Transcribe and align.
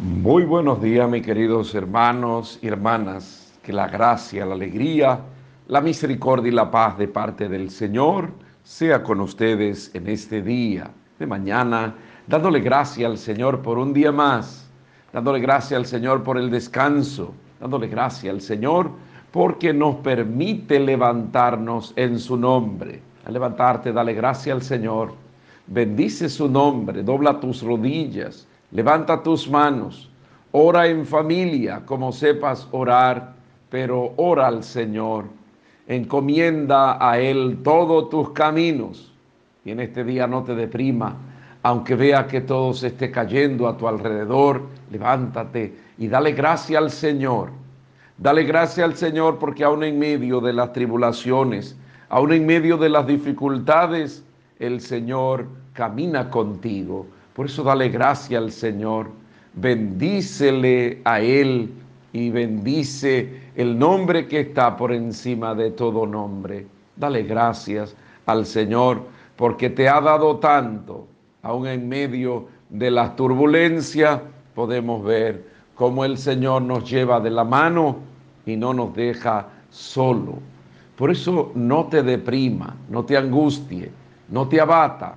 Muy 0.00 0.42
buenos 0.42 0.82
días, 0.82 1.08
mis 1.08 1.24
queridos 1.24 1.72
hermanos 1.72 2.58
y 2.60 2.66
hermanas. 2.66 3.54
Que 3.62 3.72
la 3.72 3.86
gracia, 3.86 4.44
la 4.44 4.54
alegría, 4.54 5.20
la 5.68 5.80
misericordia 5.80 6.48
y 6.48 6.54
la 6.54 6.68
paz 6.68 6.98
de 6.98 7.06
parte 7.06 7.48
del 7.48 7.70
Señor 7.70 8.30
sea 8.64 9.04
con 9.04 9.20
ustedes 9.20 9.94
en 9.94 10.08
este 10.08 10.42
día 10.42 10.90
de 11.20 11.26
mañana, 11.28 11.94
dándole 12.26 12.58
gracia 12.58 13.06
al 13.06 13.18
Señor 13.18 13.62
por 13.62 13.78
un 13.78 13.92
día 13.92 14.10
más, 14.10 14.68
dándole 15.12 15.38
gracia 15.38 15.76
al 15.76 15.86
Señor 15.86 16.24
por 16.24 16.38
el 16.38 16.50
descanso, 16.50 17.32
dándole 17.60 17.86
gracia 17.86 18.32
al 18.32 18.40
Señor 18.40 18.90
porque 19.30 19.72
nos 19.72 19.94
permite 19.96 20.80
levantarnos 20.80 21.92
en 21.94 22.18
su 22.18 22.36
nombre. 22.36 23.00
Al 23.24 23.32
levantarte, 23.32 23.92
dale 23.92 24.12
gracia 24.12 24.54
al 24.54 24.62
Señor. 24.62 25.14
Bendice 25.68 26.28
su 26.28 26.48
nombre, 26.48 27.04
dobla 27.04 27.38
tus 27.38 27.62
rodillas 27.62 28.48
Levanta 28.74 29.22
tus 29.22 29.48
manos, 29.48 30.10
ora 30.50 30.88
en 30.88 31.06
familia 31.06 31.82
como 31.86 32.10
sepas 32.10 32.66
orar, 32.72 33.34
pero 33.70 34.14
ora 34.16 34.48
al 34.48 34.64
Señor. 34.64 35.26
Encomienda 35.86 36.98
a 37.00 37.20
Él 37.20 37.60
todos 37.62 38.10
tus 38.10 38.30
caminos. 38.30 39.12
Y 39.64 39.70
en 39.70 39.78
este 39.78 40.02
día 40.02 40.26
no 40.26 40.42
te 40.42 40.56
deprima, 40.56 41.14
aunque 41.62 41.94
vea 41.94 42.26
que 42.26 42.40
todo 42.40 42.74
se 42.74 42.88
esté 42.88 43.12
cayendo 43.12 43.68
a 43.68 43.76
tu 43.76 43.86
alrededor, 43.86 44.62
levántate 44.90 45.76
y 45.96 46.08
dale 46.08 46.32
gracia 46.32 46.78
al 46.78 46.90
Señor. 46.90 47.50
Dale 48.18 48.42
gracia 48.42 48.84
al 48.84 48.96
Señor 48.96 49.38
porque 49.38 49.62
aún 49.62 49.84
en 49.84 50.00
medio 50.00 50.40
de 50.40 50.52
las 50.52 50.72
tribulaciones, 50.72 51.76
aún 52.08 52.32
en 52.32 52.44
medio 52.44 52.76
de 52.76 52.88
las 52.88 53.06
dificultades, 53.06 54.24
el 54.58 54.80
Señor 54.80 55.46
camina 55.74 56.28
contigo. 56.28 57.06
Por 57.34 57.46
eso 57.46 57.64
dale 57.64 57.88
gracia 57.88 58.38
al 58.38 58.52
Señor, 58.52 59.10
bendícele 59.54 61.00
a 61.04 61.20
Él 61.20 61.72
y 62.12 62.30
bendice 62.30 63.40
el 63.56 63.76
nombre 63.76 64.28
que 64.28 64.40
está 64.40 64.76
por 64.76 64.92
encima 64.92 65.54
de 65.54 65.72
todo 65.72 66.06
nombre. 66.06 66.66
Dale 66.96 67.24
gracias 67.24 67.96
al 68.26 68.46
Señor 68.46 69.02
porque 69.36 69.68
te 69.68 69.88
ha 69.88 70.00
dado 70.00 70.36
tanto. 70.38 71.08
Aún 71.42 71.66
en 71.66 71.88
medio 71.88 72.46
de 72.70 72.90
las 72.90 73.16
turbulencias 73.16 74.20
podemos 74.54 75.04
ver 75.04 75.44
cómo 75.74 76.04
el 76.04 76.16
Señor 76.16 76.62
nos 76.62 76.88
lleva 76.88 77.18
de 77.18 77.30
la 77.30 77.44
mano 77.44 77.96
y 78.46 78.56
no 78.56 78.72
nos 78.72 78.94
deja 78.94 79.48
solo. 79.70 80.38
Por 80.96 81.10
eso 81.10 81.50
no 81.56 81.86
te 81.86 82.04
deprima, 82.04 82.76
no 82.88 83.04
te 83.04 83.16
angustie, 83.16 83.90
no 84.28 84.46
te 84.46 84.60
abata. 84.60 85.16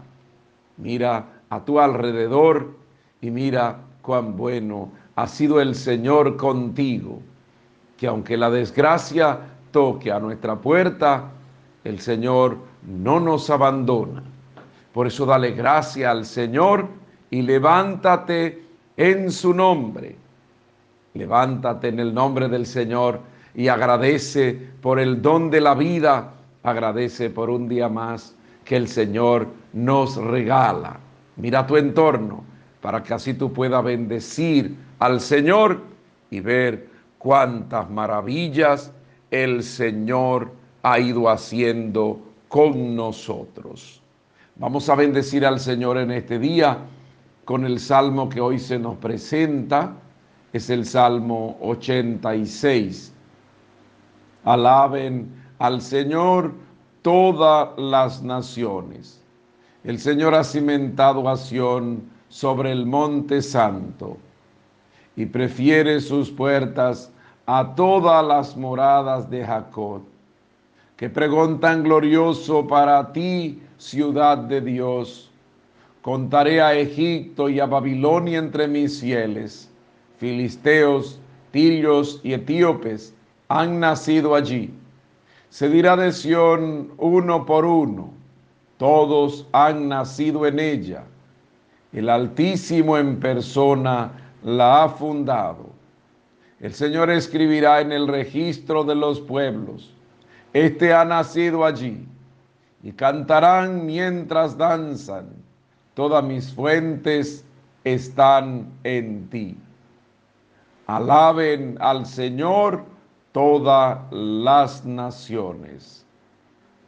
Mira 0.77 1.36
a 1.49 1.63
tu 1.63 1.79
alrededor 1.79 2.75
y 3.21 3.31
mira 3.31 3.79
cuán 4.01 4.35
bueno 4.37 4.91
ha 5.15 5.27
sido 5.27 5.59
el 5.59 5.75
Señor 5.75 6.37
contigo, 6.37 7.21
que 7.97 8.07
aunque 8.07 8.37
la 8.37 8.49
desgracia 8.49 9.39
toque 9.71 10.11
a 10.11 10.19
nuestra 10.19 10.55
puerta, 10.55 11.31
el 11.83 11.99
Señor 11.99 12.57
no 12.85 13.19
nos 13.19 13.49
abandona. 13.49 14.23
Por 14.93 15.07
eso 15.07 15.25
dale 15.25 15.51
gracia 15.51 16.11
al 16.11 16.25
Señor 16.25 16.87
y 17.29 17.41
levántate 17.41 18.63
en 18.95 19.31
su 19.31 19.53
nombre. 19.53 20.15
Levántate 21.13 21.89
en 21.89 21.99
el 21.99 22.13
nombre 22.13 22.47
del 22.47 22.65
Señor 22.65 23.19
y 23.55 23.67
agradece 23.67 24.53
por 24.81 24.99
el 24.99 25.21
don 25.21 25.49
de 25.49 25.61
la 25.61 25.73
vida, 25.73 26.33
agradece 26.63 27.29
por 27.29 27.49
un 27.49 27.67
día 27.67 27.89
más 27.89 28.35
que 28.63 28.75
el 28.75 28.87
Señor 28.87 29.47
nos 29.73 30.15
regala. 30.17 30.99
Mira 31.37 31.67
tu 31.67 31.77
entorno 31.77 32.43
para 32.81 33.03
que 33.03 33.13
así 33.13 33.33
tú 33.35 33.53
puedas 33.53 33.83
bendecir 33.83 34.75
al 34.99 35.21
Señor 35.21 35.81
y 36.31 36.39
ver 36.39 36.89
cuántas 37.19 37.89
maravillas 37.89 38.91
el 39.29 39.63
Señor 39.63 40.51
ha 40.81 40.99
ido 40.99 41.29
haciendo 41.29 42.19
con 42.47 42.95
nosotros. 42.95 44.01
Vamos 44.55 44.89
a 44.89 44.95
bendecir 44.95 45.45
al 45.45 45.59
Señor 45.59 45.99
en 45.99 46.11
este 46.11 46.39
día 46.39 46.79
con 47.45 47.65
el 47.65 47.79
salmo 47.79 48.29
que 48.29 48.41
hoy 48.41 48.57
se 48.57 48.79
nos 48.79 48.97
presenta. 48.97 49.93
Es 50.53 50.69
el 50.71 50.85
Salmo 50.85 51.57
86. 51.61 53.13
Alaben 54.43 55.29
al 55.59 55.81
Señor 55.81 56.53
todas 57.03 57.77
las 57.77 58.23
naciones 58.23 59.26
el 59.87 59.99
Señor 59.99 60.35
ha 60.35 60.43
cimentado 60.43 61.29
a 61.29 61.37
sobre 61.37 62.73
el 62.73 62.85
monte 62.85 63.41
santo 63.41 64.17
y 65.15 65.25
prefiere 65.25 66.01
sus 66.01 66.29
puertas 66.29 67.09
a 67.45 67.73
todas 67.73 68.27
las 68.27 68.57
moradas 68.57 69.29
de 69.29 69.45
Jacob. 69.45 70.01
Que 70.97 71.09
preguntan 71.09 71.83
glorioso 71.83 72.67
para 72.67 73.13
ti, 73.13 73.61
ciudad 73.77 74.37
de 74.37 74.59
Dios. 74.59 75.31
Contaré 76.01 76.61
a 76.61 76.73
Egipto 76.73 77.47
y 77.47 77.61
a 77.61 77.65
Babilonia 77.65 78.39
entre 78.39 78.67
mis 78.67 78.99
fieles. 78.99 79.71
Filisteos, 80.17 81.17
tirios 81.51 82.19
y 82.25 82.33
etíopes 82.33 83.13
han 83.47 83.79
nacido 83.79 84.35
allí. 84.35 84.69
Se 85.49 85.69
dirá 85.69 85.95
de 85.95 86.11
Sión 86.11 86.91
uno 86.97 87.45
por 87.45 87.63
uno 87.63 88.16
todos 88.77 89.47
han 89.51 89.89
nacido 89.89 90.45
en 90.45 90.59
ella. 90.59 91.03
El 91.91 92.09
Altísimo 92.09 92.97
en 92.97 93.19
persona 93.19 94.11
la 94.43 94.83
ha 94.83 94.89
fundado. 94.89 95.69
El 96.59 96.73
Señor 96.73 97.09
escribirá 97.09 97.81
en 97.81 97.91
el 97.91 98.07
registro 98.07 98.83
de 98.83 98.95
los 98.95 99.21
pueblos. 99.21 99.93
Este 100.53 100.93
ha 100.93 101.05
nacido 101.05 101.65
allí. 101.65 102.07
Y 102.83 102.91
cantarán 102.91 103.85
mientras 103.85 104.57
danzan. 104.57 105.27
Todas 105.93 106.23
mis 106.23 106.53
fuentes 106.53 107.43
están 107.83 108.71
en 108.83 109.27
ti. 109.29 109.57
Alaben 110.87 111.77
al 111.79 112.05
Señor 112.05 112.85
todas 113.31 113.99
las 114.11 114.85
naciones. 114.85 116.06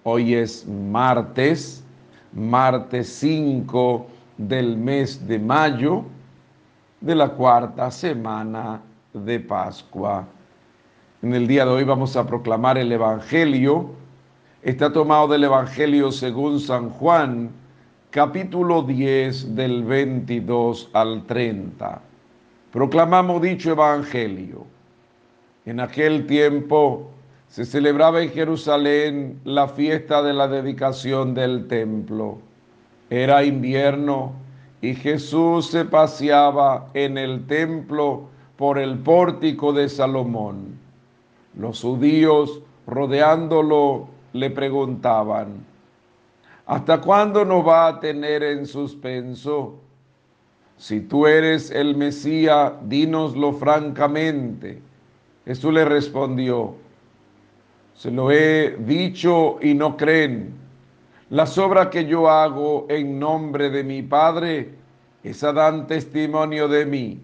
Hoy 0.03 0.33
es 0.33 0.65
martes, 0.65 1.83
martes 2.31 3.09
5 3.19 4.07
del 4.37 4.77
mes 4.77 5.27
de 5.27 5.37
mayo 5.37 6.05
de 7.01 7.15
la 7.15 7.27
cuarta 7.27 7.91
semana 7.91 8.81
de 9.13 9.41
Pascua. 9.41 10.25
En 11.21 11.33
el 11.33 11.47
día 11.47 11.65
de 11.65 11.71
hoy 11.71 11.83
vamos 11.83 12.15
a 12.15 12.25
proclamar 12.25 12.77
el 12.77 12.93
Evangelio. 12.93 13.89
Está 14.63 14.93
tomado 14.93 15.27
del 15.27 15.43
Evangelio 15.43 16.13
según 16.13 16.61
San 16.61 16.91
Juan, 16.91 17.49
capítulo 18.09 18.83
10 18.83 19.53
del 19.53 19.83
22 19.83 20.91
al 20.93 21.25
30. 21.25 22.01
Proclamamos 22.71 23.41
dicho 23.41 23.71
Evangelio. 23.71 24.65
En 25.65 25.81
aquel 25.81 26.25
tiempo 26.25 27.11
se 27.49 27.65
celebraba 27.65 28.21
en 28.21 28.29
Jerusalén 28.29 29.39
la 29.43 29.67
fiesta 29.67 30.21
de 30.21 30.33
la 30.33 30.47
dedicación 30.47 31.33
del 31.33 31.67
templo. 31.67 32.37
Era 33.09 33.43
invierno 33.43 34.33
y 34.81 34.93
Jesús 34.93 35.67
se 35.67 35.83
paseaba 35.83 36.89
en 36.93 37.17
el 37.17 37.47
templo 37.47 38.29
por 38.55 38.77
el 38.77 38.99
pórtico 38.99 39.73
de 39.73 39.89
Salomón. 39.89 40.77
Los 41.57 41.81
judíos 41.81 42.61
rodeándolo 42.85 44.07
le 44.33 44.51
preguntaban, 44.51 45.65
¿hasta 46.67 47.01
cuándo 47.01 47.45
nos 47.45 47.67
va 47.67 47.87
a 47.87 47.99
tener 47.99 48.43
en 48.43 48.67
suspenso? 48.67 49.73
Si 50.77 51.01
tú 51.01 51.25
eres 51.25 51.71
el 51.71 51.97
Mesías, 51.97 52.73
dínoslo 52.83 53.53
francamente. 53.53 54.81
Jesús 55.45 55.73
le 55.73 55.83
respondió, 55.83 56.75
se 57.99 58.11
lo 58.11 58.31
he 58.31 58.77
dicho 58.79 59.57
y 59.61 59.73
no 59.73 59.97
creen. 59.97 60.53
Las 61.29 61.57
obras 61.57 61.87
que 61.87 62.05
yo 62.05 62.29
hago 62.29 62.85
en 62.87 63.19
nombre 63.19 63.69
de 63.69 63.83
mi 63.83 64.01
Padre, 64.01 64.69
esa 65.21 65.51
dan 65.51 65.85
testimonio 65.85 66.69
de 66.69 66.85
mí. 66.85 67.19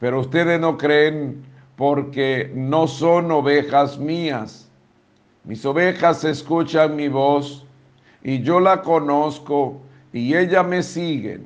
Pero 0.00 0.20
ustedes 0.20 0.58
no 0.58 0.78
creen 0.78 1.44
porque 1.76 2.50
no 2.54 2.88
son 2.88 3.30
ovejas 3.30 3.98
mías. 3.98 4.70
Mis 5.44 5.62
ovejas 5.66 6.24
escuchan 6.24 6.96
mi 6.96 7.08
voz 7.08 7.66
y 8.22 8.40
yo 8.40 8.60
la 8.60 8.80
conozco 8.80 9.78
y 10.10 10.34
ellas 10.34 10.66
me 10.66 10.82
siguen 10.82 11.44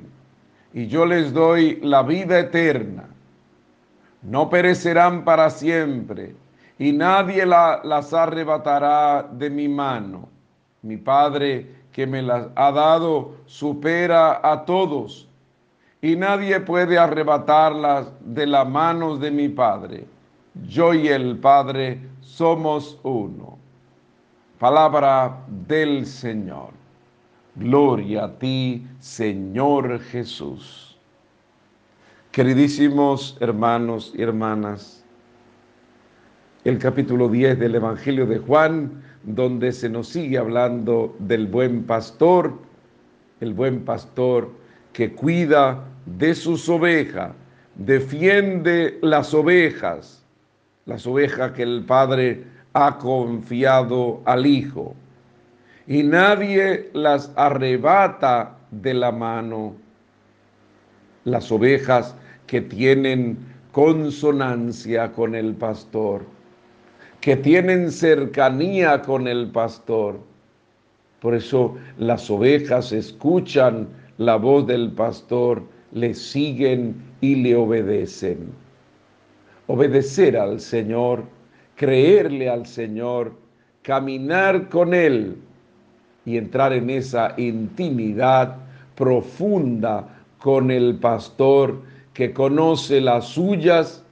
y 0.73 0.87
yo 0.87 1.05
les 1.05 1.33
doy 1.33 1.81
la 1.81 2.01
vida 2.01 2.39
eterna. 2.39 3.09
No 4.21 4.49
perecerán 4.49 5.25
para 5.25 5.49
siempre 5.49 6.33
y 6.79 6.91
nadie 6.91 7.45
las 7.45 8.13
arrebatará 8.13 9.27
de 9.31 9.49
mi 9.49 9.67
mano. 9.67 10.29
Mi 10.81 10.97
Padre 10.97 11.75
que 11.91 12.05
me 12.05 12.21
las 12.21 12.47
ha 12.55 12.71
dado 12.71 13.35
supera 13.45 14.39
a 14.43 14.63
todos 14.65 15.27
y 16.01 16.15
nadie 16.15 16.59
puede 16.59 16.97
arrebatarlas 16.97 18.11
de 18.21 18.45
las 18.45 18.69
manos 18.69 19.19
de 19.19 19.31
mi 19.31 19.49
Padre. 19.49 20.05
Yo 20.67 20.93
y 20.93 21.07
el 21.07 21.37
Padre 21.37 21.99
somos 22.21 22.99
uno. 23.03 23.57
Palabra 24.59 25.43
del 25.47 26.05
Señor. 26.05 26.69
Gloria 27.55 28.25
a 28.25 28.33
ti, 28.37 28.85
Señor 28.99 29.99
Jesús. 29.99 30.97
Queridísimos 32.31 33.35
hermanos 33.39 34.13
y 34.15 34.21
hermanas, 34.21 34.96
el 36.67 36.79
capítulo 36.79 37.29
10 37.29 37.59
del 37.59 37.75
Evangelio 37.75 38.25
de 38.25 38.39
Juan, 38.39 38.91
donde 39.23 39.71
se 39.71 39.87
nos 39.87 40.09
sigue 40.09 40.37
hablando 40.37 41.15
del 41.19 41.47
buen 41.47 41.85
pastor, 41.85 42.55
el 43.39 43.53
buen 43.53 43.85
pastor 43.85 44.51
que 44.91 45.13
cuida 45.13 45.85
de 46.05 46.35
sus 46.35 46.67
ovejas, 46.67 47.31
defiende 47.75 48.99
las 49.01 49.33
ovejas, 49.33 50.25
las 50.85 51.07
ovejas 51.07 51.53
que 51.53 51.63
el 51.63 51.85
Padre 51.85 52.43
ha 52.73 52.97
confiado 52.97 54.21
al 54.25 54.45
Hijo. 54.45 54.93
Y 55.87 56.03
nadie 56.03 56.89
las 56.91 57.31
arrebata 57.37 58.57
de 58.71 58.93
la 58.93 59.13
mano. 59.13 59.73
Las 61.23 61.49
ovejas 61.49 62.13
que 62.45 62.59
tienen 62.59 63.37
consonancia 63.71 65.13
con 65.13 65.33
el 65.33 65.53
pastor, 65.53 66.35
que 67.27 67.35
tienen 67.35 67.91
cercanía 67.91 69.01
con 69.01 69.27
el 69.27 69.51
pastor. 69.51 70.17
Por 71.19 71.35
eso 71.35 71.75
las 71.97 72.31
ovejas 72.31 72.93
escuchan 72.93 73.89
la 74.17 74.37
voz 74.37 74.65
del 74.65 74.93
pastor, 74.93 75.61
le 75.91 76.13
siguen 76.13 76.95
y 77.19 77.35
le 77.35 77.53
obedecen. 77.53 78.53
Obedecer 79.67 80.37
al 80.37 80.61
Señor, 80.61 81.25
creerle 81.75 82.49
al 82.49 82.65
Señor, 82.65 83.33
caminar 83.81 84.69
con 84.69 84.93
Él 84.93 85.35
y 86.25 86.37
entrar 86.37 86.71
en 86.71 86.89
esa 86.89 87.33
intimidad 87.35 88.55
profunda 88.95 90.23
con 90.39 90.71
el 90.71 90.95
pastor 90.95 91.81
que 92.13 92.31
conoce 92.31 93.01
las 93.01 93.25
suyas 93.25 94.05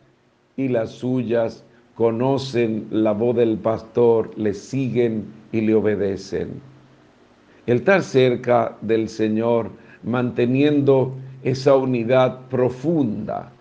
y 0.58 0.68
las 0.68 0.90
suyas 0.92 1.65
conocen 1.96 2.88
la 2.92 3.14
voz 3.14 3.36
del 3.38 3.58
pastor, 3.58 4.32
le 4.38 4.54
siguen 4.54 5.26
y 5.52 5.62
le 5.62 5.74
obedecen. 5.74 6.62
El 7.66 7.78
estar 7.78 8.04
cerca 8.04 8.78
del 8.82 9.10
Señor 9.10 9.72
manteniendo 10.04 11.16
esa 11.44 11.76
unidad 11.76 12.42
profunda, 12.50 13.52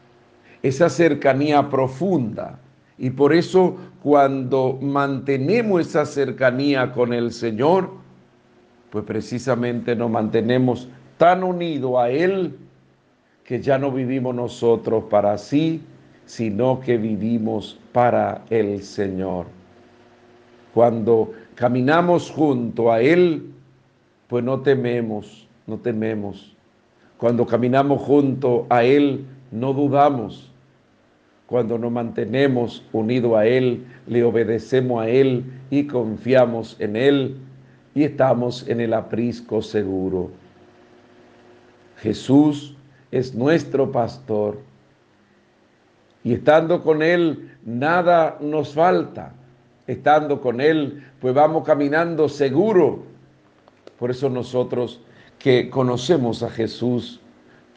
esa 0.62 0.88
cercanía 0.88 1.70
profunda. 1.70 2.58
Y 2.98 3.10
por 3.10 3.32
eso 3.32 3.76
cuando 4.02 4.78
mantenemos 4.80 5.80
esa 5.80 6.04
cercanía 6.04 6.92
con 6.92 7.12
el 7.12 7.32
Señor, 7.32 7.90
pues 8.90 9.04
precisamente 9.04 9.96
nos 9.96 10.10
mantenemos 10.10 10.88
tan 11.16 11.42
unidos 11.42 11.94
a 11.98 12.10
Él 12.10 12.56
que 13.44 13.60
ya 13.60 13.78
no 13.78 13.90
vivimos 13.90 14.34
nosotros 14.34 15.04
para 15.10 15.36
sí, 15.38 15.82
sino 16.26 16.80
que 16.80 16.96
vivimos 16.96 17.78
para 17.92 18.44
el 18.50 18.82
Señor. 18.82 19.46
Cuando 20.72 21.32
caminamos 21.54 22.30
junto 22.30 22.90
a 22.90 23.00
Él, 23.00 23.50
pues 24.28 24.42
no 24.42 24.60
tememos, 24.60 25.46
no 25.66 25.78
tememos. 25.78 26.56
Cuando 27.18 27.46
caminamos 27.46 28.02
junto 28.02 28.66
a 28.70 28.84
Él, 28.84 29.24
no 29.50 29.72
dudamos. 29.72 30.50
Cuando 31.46 31.78
nos 31.78 31.92
mantenemos 31.92 32.84
unidos 32.92 33.36
a 33.36 33.46
Él, 33.46 33.84
le 34.06 34.24
obedecemos 34.24 35.02
a 35.02 35.08
Él 35.08 35.44
y 35.70 35.86
confiamos 35.86 36.76
en 36.80 36.96
Él 36.96 37.36
y 37.94 38.02
estamos 38.02 38.66
en 38.68 38.80
el 38.80 38.94
aprisco 38.94 39.62
seguro. 39.62 40.30
Jesús 41.98 42.74
es 43.12 43.34
nuestro 43.34 43.92
pastor 43.92 44.58
y 46.24 46.32
estando 46.32 46.82
con 46.82 47.02
Él 47.02 47.50
nada 47.64 48.38
nos 48.40 48.74
falta. 48.74 49.34
Estando 49.86 50.40
con 50.40 50.62
Él, 50.62 51.04
pues 51.20 51.34
vamos 51.34 51.64
caminando 51.64 52.28
seguro. 52.28 53.02
Por 53.98 54.10
eso 54.10 54.30
nosotros 54.30 55.02
que 55.38 55.68
conocemos 55.68 56.42
a 56.42 56.48
Jesús, 56.48 57.20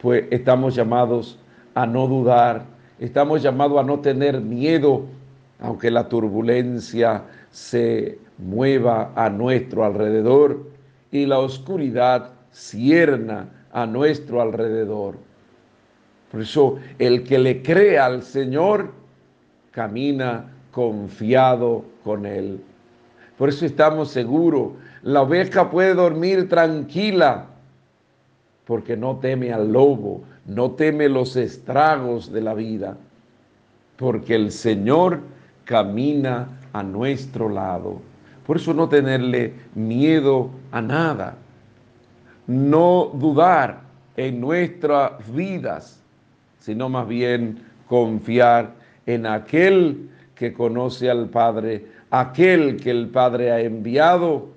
pues 0.00 0.24
estamos 0.30 0.74
llamados 0.74 1.38
a 1.74 1.86
no 1.86 2.08
dudar, 2.08 2.64
estamos 2.98 3.42
llamados 3.42 3.78
a 3.78 3.82
no 3.82 4.00
tener 4.00 4.40
miedo, 4.40 5.02
aunque 5.60 5.90
la 5.90 6.08
turbulencia 6.08 7.24
se 7.50 8.18
mueva 8.38 9.12
a 9.14 9.28
nuestro 9.28 9.84
alrededor 9.84 10.66
y 11.10 11.26
la 11.26 11.38
oscuridad 11.40 12.30
cierna 12.52 13.50
a 13.72 13.84
nuestro 13.84 14.40
alrededor. 14.40 15.27
Por 16.30 16.42
eso 16.42 16.78
el 16.98 17.24
que 17.24 17.38
le 17.38 17.62
cree 17.62 17.98
al 17.98 18.22
Señor 18.22 18.92
camina 19.70 20.52
confiado 20.70 21.84
con 22.04 22.26
Él. 22.26 22.60
Por 23.36 23.48
eso 23.48 23.64
estamos 23.64 24.10
seguros. 24.10 24.72
La 25.02 25.22
oveja 25.22 25.70
puede 25.70 25.94
dormir 25.94 26.48
tranquila 26.48 27.46
porque 28.66 28.96
no 28.96 29.16
teme 29.16 29.50
al 29.50 29.72
lobo, 29.72 30.24
no 30.44 30.72
teme 30.72 31.08
los 31.08 31.36
estragos 31.36 32.30
de 32.30 32.42
la 32.42 32.52
vida, 32.52 32.98
porque 33.96 34.34
el 34.34 34.52
Señor 34.52 35.20
camina 35.64 36.48
a 36.74 36.82
nuestro 36.82 37.48
lado. 37.48 38.02
Por 38.46 38.58
eso 38.58 38.74
no 38.74 38.88
tenerle 38.88 39.54
miedo 39.74 40.50
a 40.70 40.82
nada, 40.82 41.36
no 42.46 43.10
dudar 43.14 43.80
en 44.16 44.38
nuestras 44.38 45.12
vidas, 45.32 45.97
sino 46.58 46.88
más 46.88 47.08
bien 47.08 47.58
confiar 47.88 48.74
en 49.06 49.26
aquel 49.26 50.08
que 50.34 50.52
conoce 50.52 51.10
al 51.10 51.28
Padre, 51.28 51.86
aquel 52.10 52.76
que 52.76 52.90
el 52.90 53.08
Padre 53.08 53.50
ha 53.50 53.60
enviado 53.60 54.48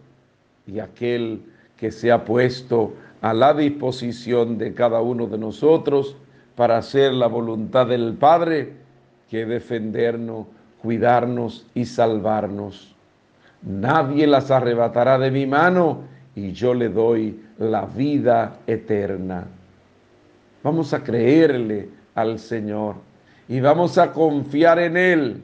y 0.68 0.80
aquel 0.80 1.42
que 1.77 1.92
se 1.92 2.12
ha 2.12 2.24
puesto 2.24 2.94
a 3.21 3.33
la 3.33 3.53
disposición 3.53 4.57
de 4.57 4.74
cada 4.74 5.01
uno 5.01 5.27
de 5.27 5.38
nosotros 5.38 6.15
para 6.56 6.77
hacer 6.77 7.13
la 7.13 7.27
voluntad 7.27 7.88
del 7.88 8.13
Padre, 8.13 8.74
que 9.29 9.46
defendernos, 9.46 10.48
cuidarnos 10.81 11.65
y 11.74 11.86
salvarnos. 11.86 12.93
Nadie 13.62 14.27
las 14.27 14.51
arrebatará 14.51 15.17
de 15.17 15.31
mi 15.31 15.46
mano 15.46 16.01
y 16.36 16.51
yo 16.51 16.74
le 16.74 16.89
doy 16.89 17.39
la 17.58 17.86
vida 17.86 18.58
eterna. 18.67 19.46
Vamos 20.63 20.94
a 20.94 21.03
creerle 21.03 21.89
al 22.15 22.39
Señor 22.39 22.96
y 23.48 23.60
vamos 23.60 23.98
a 23.98 24.12
confiar 24.12 24.80
en 24.80 24.98
Él. 24.98 25.44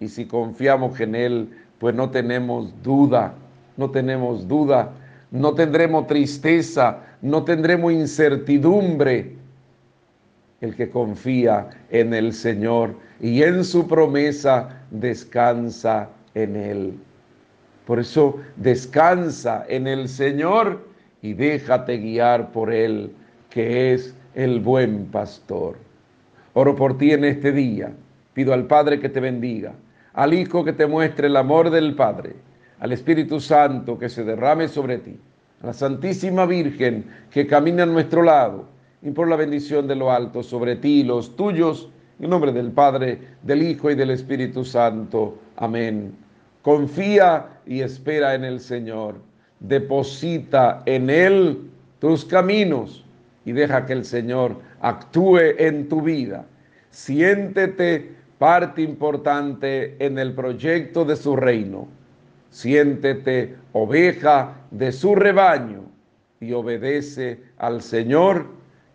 Y 0.00 0.08
si 0.08 0.26
confiamos 0.26 0.98
en 1.00 1.14
Él, 1.14 1.50
pues 1.78 1.94
no 1.94 2.10
tenemos 2.10 2.72
duda, 2.82 3.34
no 3.76 3.90
tenemos 3.90 4.48
duda 4.48 4.92
no 5.32 5.54
tendremos 5.54 6.06
tristeza, 6.06 6.98
no 7.22 7.42
tendremos 7.42 7.92
incertidumbre. 7.92 9.34
El 10.60 10.76
que 10.76 10.90
confía 10.90 11.70
en 11.90 12.14
el 12.14 12.34
Señor 12.34 12.94
y 13.18 13.42
en 13.42 13.64
su 13.64 13.88
promesa 13.88 14.84
descansa 14.90 16.10
en 16.34 16.54
Él. 16.54 16.94
Por 17.86 17.98
eso 17.98 18.38
descansa 18.56 19.64
en 19.68 19.88
el 19.88 20.08
Señor 20.08 20.86
y 21.22 21.32
déjate 21.32 21.96
guiar 21.96 22.52
por 22.52 22.72
Él, 22.72 23.12
que 23.50 23.94
es 23.94 24.14
el 24.34 24.60
buen 24.60 25.06
pastor. 25.06 25.76
Oro 26.54 26.76
por 26.76 26.98
ti 26.98 27.12
en 27.12 27.24
este 27.24 27.52
día. 27.52 27.92
Pido 28.34 28.52
al 28.52 28.66
Padre 28.66 28.98
que 28.98 29.08
te 29.08 29.20
bendiga, 29.20 29.74
al 30.14 30.32
Hijo 30.34 30.64
que 30.64 30.72
te 30.72 30.86
muestre 30.86 31.26
el 31.26 31.36
amor 31.36 31.70
del 31.70 31.94
Padre 31.94 32.34
al 32.82 32.90
Espíritu 32.90 33.38
Santo 33.38 33.96
que 33.96 34.08
se 34.08 34.24
derrame 34.24 34.66
sobre 34.66 34.98
ti, 34.98 35.16
a 35.62 35.66
la 35.68 35.72
Santísima 35.72 36.46
Virgen 36.46 37.06
que 37.30 37.46
camina 37.46 37.84
a 37.84 37.86
nuestro 37.86 38.24
lado, 38.24 38.64
y 39.02 39.12
por 39.12 39.28
la 39.28 39.36
bendición 39.36 39.86
de 39.86 39.94
lo 39.94 40.10
alto 40.10 40.42
sobre 40.42 40.74
ti 40.74 41.00
y 41.00 41.04
los 41.04 41.36
tuyos, 41.36 41.90
en 42.18 42.30
nombre 42.30 42.50
del 42.52 42.72
Padre, 42.72 43.20
del 43.42 43.62
Hijo 43.62 43.88
y 43.88 43.94
del 43.94 44.10
Espíritu 44.10 44.64
Santo. 44.64 45.38
Amén. 45.56 46.12
Confía 46.62 47.60
y 47.66 47.82
espera 47.82 48.34
en 48.34 48.42
el 48.42 48.58
Señor. 48.58 49.14
Deposita 49.60 50.82
en 50.84 51.08
Él 51.08 51.70
tus 52.00 52.24
caminos 52.24 53.04
y 53.44 53.52
deja 53.52 53.86
que 53.86 53.92
el 53.92 54.04
Señor 54.04 54.56
actúe 54.80 55.38
en 55.58 55.88
tu 55.88 56.02
vida. 56.02 56.46
Siéntete 56.90 58.12
parte 58.38 58.82
importante 58.82 59.96
en 60.04 60.18
el 60.18 60.34
proyecto 60.34 61.04
de 61.04 61.16
su 61.16 61.36
reino 61.36 61.88
siéntete 62.52 63.56
oveja 63.72 64.58
de 64.70 64.92
su 64.92 65.14
rebaño 65.14 65.84
y 66.38 66.52
obedece 66.52 67.40
al 67.56 67.82
Señor 67.82 68.46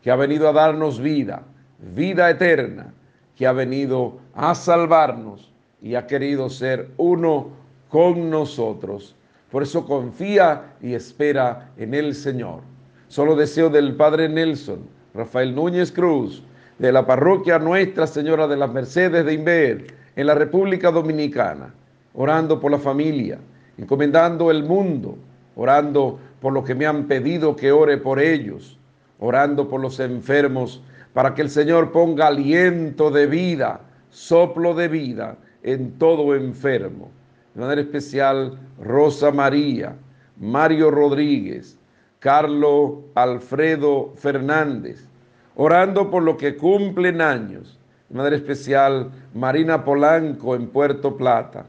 que 0.02 0.12
ha 0.12 0.16
venido 0.16 0.48
a 0.48 0.54
darnos 0.54 1.02
vida, 1.02 1.44
vida 1.80 2.30
eterna, 2.30 2.94
que 3.36 3.48
ha 3.48 3.52
venido 3.52 4.20
a 4.36 4.54
salvarnos 4.54 5.52
y 5.82 5.96
ha 5.96 6.06
querido 6.06 6.50
ser 6.50 6.92
uno 6.98 7.50
con 7.90 8.30
nosotros. 8.30 9.16
Por 9.52 9.64
eso 9.64 9.86
confía 9.86 10.76
y 10.80 10.94
espera 10.94 11.72
en 11.78 11.96
el 11.96 12.14
Señor. 12.14 12.62
Solo 13.10 13.38
deseo 13.38 13.70
del 13.70 13.96
Padre 13.96 14.28
Nelson, 14.28 14.80
Rafael 15.14 15.56
Núñez 15.56 15.94
Cruz, 15.94 16.44
de 16.78 16.92
la 16.92 17.06
parroquia 17.06 17.58
Nuestra 17.58 18.06
Señora 18.06 18.48
de 18.48 18.58
las 18.58 18.72
Mercedes 18.72 19.26
de 19.26 19.34
Inver, 19.34 19.88
en 20.18 20.28
la 20.28 20.36
República 20.36 20.92
Dominicana, 20.92 21.74
orando 22.14 22.60
por 22.60 22.70
la 22.70 22.80
familia, 22.80 23.40
encomendando 23.78 24.52
el 24.52 24.64
mundo, 24.64 25.18
orando 25.56 26.20
por 26.42 26.52
lo 26.52 26.66
que 26.66 26.76
me 26.76 26.86
han 26.86 27.06
pedido 27.08 27.56
que 27.56 27.72
ore 27.72 27.98
por 27.98 28.20
ellos, 28.20 28.78
orando 29.20 29.70
por 29.70 29.80
los 29.80 30.02
enfermos, 30.02 30.84
para 31.14 31.34
que 31.34 31.44
el 31.44 31.50
Señor 31.50 31.94
ponga 31.94 32.28
aliento 32.28 33.10
de 33.10 33.26
vida, 33.26 33.80
soplo 34.10 34.74
de 34.74 34.90
vida 34.90 35.38
en 35.64 35.98
todo 35.98 36.36
enfermo. 36.36 37.10
De 37.56 37.62
manera 37.62 37.82
especial, 37.82 38.60
Rosa 38.82 39.32
María, 39.32 39.96
Mario 40.40 40.92
Rodríguez, 40.92 41.78
Carlos 42.20 43.00
Alfredo 43.16 44.14
Fernández, 44.16 45.08
orando 45.56 46.10
por 46.10 46.24
lo 46.24 46.38
que 46.38 46.56
cumplen 46.58 47.22
años. 47.22 47.78
Manera 48.10 48.36
especial, 48.36 49.12
Marina 49.34 49.84
Polanco 49.84 50.56
en 50.56 50.68
Puerto 50.68 51.18
Plata, 51.18 51.66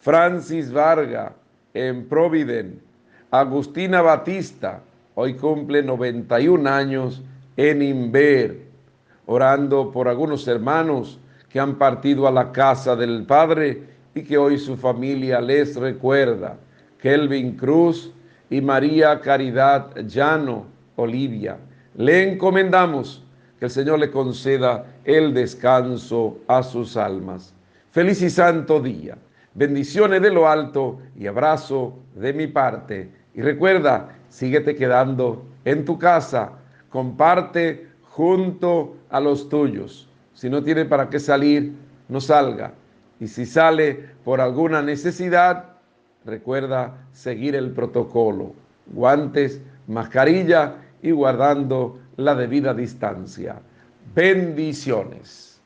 Francis 0.00 0.72
Varga 0.72 1.32
en 1.74 2.08
Providen, 2.08 2.80
Agustina 3.30 4.00
Batista, 4.00 4.80
hoy 5.14 5.34
cumple 5.34 5.82
91 5.82 6.70
años 6.70 7.22
en 7.56 7.82
Inver, 7.82 8.62
orando 9.26 9.90
por 9.90 10.08
algunos 10.08 10.46
hermanos 10.46 11.18
que 11.48 11.60
han 11.60 11.76
partido 11.76 12.26
a 12.26 12.30
la 12.30 12.52
casa 12.52 12.94
del 12.96 13.24
Padre 13.24 13.82
y 14.14 14.22
que 14.22 14.38
hoy 14.38 14.58
su 14.58 14.76
familia 14.76 15.40
les 15.40 15.76
recuerda. 15.76 16.56
Kelvin 16.98 17.56
Cruz 17.56 18.12
y 18.52 18.60
María 18.60 19.18
Caridad 19.18 19.96
Llano 20.04 20.66
Olivia. 20.96 21.56
Le 21.96 22.32
encomendamos 22.32 23.24
que 23.58 23.64
el 23.64 23.70
Señor 23.70 23.98
le 23.98 24.10
conceda 24.10 24.84
el 25.06 25.32
descanso 25.32 26.36
a 26.46 26.62
sus 26.62 26.98
almas. 26.98 27.54
Feliz 27.92 28.20
y 28.20 28.28
santo 28.28 28.78
día. 28.78 29.16
Bendiciones 29.54 30.20
de 30.20 30.30
lo 30.30 30.46
alto 30.46 30.98
y 31.18 31.26
abrazo 31.26 31.98
de 32.14 32.34
mi 32.34 32.46
parte 32.46 33.10
y 33.34 33.40
recuerda, 33.40 34.10
síguete 34.28 34.76
quedando 34.76 35.46
en 35.64 35.86
tu 35.86 35.98
casa, 35.98 36.52
comparte 36.90 37.88
junto 38.02 38.98
a 39.08 39.18
los 39.18 39.48
tuyos. 39.48 40.10
Si 40.34 40.50
no 40.50 40.62
tiene 40.62 40.84
para 40.84 41.08
qué 41.08 41.18
salir, 41.18 41.72
no 42.06 42.20
salga. 42.20 42.74
Y 43.18 43.28
si 43.28 43.46
sale 43.46 44.10
por 44.24 44.42
alguna 44.42 44.82
necesidad, 44.82 45.71
recuerda 46.24 47.06
seguir 47.12 47.54
el 47.54 47.70
protocolo. 47.70 48.52
Guantes, 48.86 49.60
mascarilla 49.86 50.74
y 51.02 51.10
guardando 51.10 51.98
la 52.16 52.34
debida 52.34 52.74
distancia. 52.74 53.60
Bendiciones. 54.14 55.60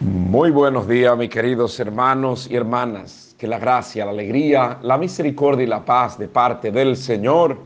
Muy 0.00 0.50
buenos 0.50 0.86
días, 0.86 1.16
mis 1.16 1.30
queridos 1.30 1.78
hermanos 1.80 2.48
y 2.50 2.56
hermanas 2.56 3.24
que 3.38 3.46
la 3.46 3.58
gracia, 3.58 4.04
la 4.04 4.12
alegría, 4.12 4.78
la 4.82 4.98
misericordia 4.98 5.64
y 5.64 5.66
la 5.66 5.84
paz 5.84 6.18
de 6.18 6.28
parte 6.28 6.70
del 6.70 6.96
Señor, 6.96 7.58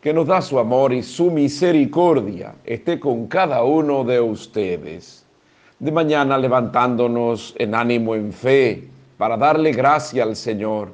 que 0.00 0.12
nos 0.12 0.26
da 0.26 0.40
su 0.40 0.58
amor 0.58 0.92
y 0.92 1.02
su 1.02 1.30
misericordia, 1.30 2.54
esté 2.64 3.00
con 3.00 3.26
cada 3.26 3.64
uno 3.64 4.04
de 4.04 4.20
ustedes. 4.20 5.26
De 5.78 5.92
mañana 5.92 6.38
levantándonos 6.38 7.54
en 7.58 7.74
ánimo, 7.74 8.14
en 8.14 8.32
fe, 8.32 8.88
para 9.18 9.36
darle 9.36 9.72
gracia 9.72 10.22
al 10.22 10.36
Señor, 10.36 10.92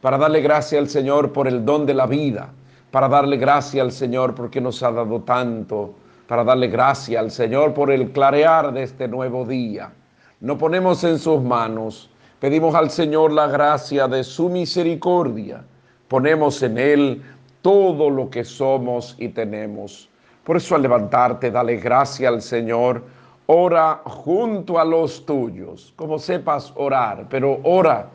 para 0.00 0.16
darle 0.16 0.40
gracia 0.40 0.78
al 0.78 0.88
Señor 0.88 1.32
por 1.32 1.46
el 1.46 1.64
don 1.64 1.84
de 1.84 1.92
la 1.92 2.06
vida, 2.06 2.48
para 2.90 3.08
darle 3.08 3.36
gracia 3.36 3.82
al 3.82 3.92
Señor 3.92 4.34
porque 4.34 4.62
nos 4.62 4.82
ha 4.82 4.90
dado 4.90 5.20
tanto, 5.20 5.94
para 6.26 6.42
darle 6.42 6.68
gracia 6.68 7.20
al 7.20 7.30
Señor 7.30 7.74
por 7.74 7.90
el 7.90 8.12
clarear 8.12 8.72
de 8.72 8.84
este 8.84 9.06
nuevo 9.08 9.44
día. 9.44 9.92
Nos 10.40 10.56
ponemos 10.56 11.04
en 11.04 11.18
sus 11.18 11.42
manos 11.42 12.10
Pedimos 12.44 12.74
al 12.74 12.90
Señor 12.90 13.32
la 13.32 13.46
gracia 13.46 14.06
de 14.06 14.22
su 14.22 14.50
misericordia. 14.50 15.64
Ponemos 16.08 16.62
en 16.62 16.76
Él 16.76 17.22
todo 17.62 18.10
lo 18.10 18.28
que 18.28 18.44
somos 18.44 19.16
y 19.18 19.28
tenemos. 19.28 20.10
Por 20.44 20.58
eso 20.58 20.74
al 20.74 20.82
levantarte, 20.82 21.50
dale 21.50 21.76
gracia 21.76 22.28
al 22.28 22.42
Señor. 22.42 23.02
Ora 23.46 24.00
junto 24.04 24.78
a 24.78 24.84
los 24.84 25.26
tuyos, 25.26 25.92
como 25.96 26.18
sepas 26.18 26.72
orar, 26.76 27.26
pero 27.28 27.60
ora. 27.62 28.08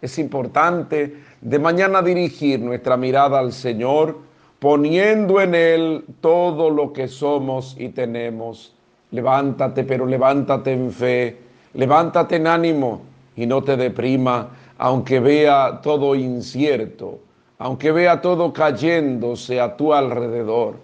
Es 0.00 0.18
importante 0.18 1.16
de 1.40 1.58
mañana 1.58 2.02
dirigir 2.02 2.60
nuestra 2.60 2.96
mirada 2.96 3.40
al 3.40 3.52
Señor, 3.52 4.16
poniendo 4.60 5.40
en 5.40 5.54
Él 5.54 6.04
todo 6.20 6.70
lo 6.70 6.92
que 6.92 7.08
somos 7.08 7.74
y 7.78 7.88
tenemos. 7.88 8.74
Levántate, 9.10 9.82
pero 9.84 10.06
levántate 10.06 10.72
en 10.72 10.92
fe, 10.92 11.36
levántate 11.74 12.36
en 12.36 12.46
ánimo 12.46 13.00
y 13.34 13.46
no 13.46 13.62
te 13.62 13.76
deprima, 13.76 14.50
aunque 14.78 15.18
vea 15.18 15.80
todo 15.82 16.14
incierto, 16.14 17.18
aunque 17.58 17.90
vea 17.90 18.20
todo 18.20 18.52
cayéndose 18.52 19.60
a 19.60 19.76
tu 19.76 19.92
alrededor. 19.92 20.76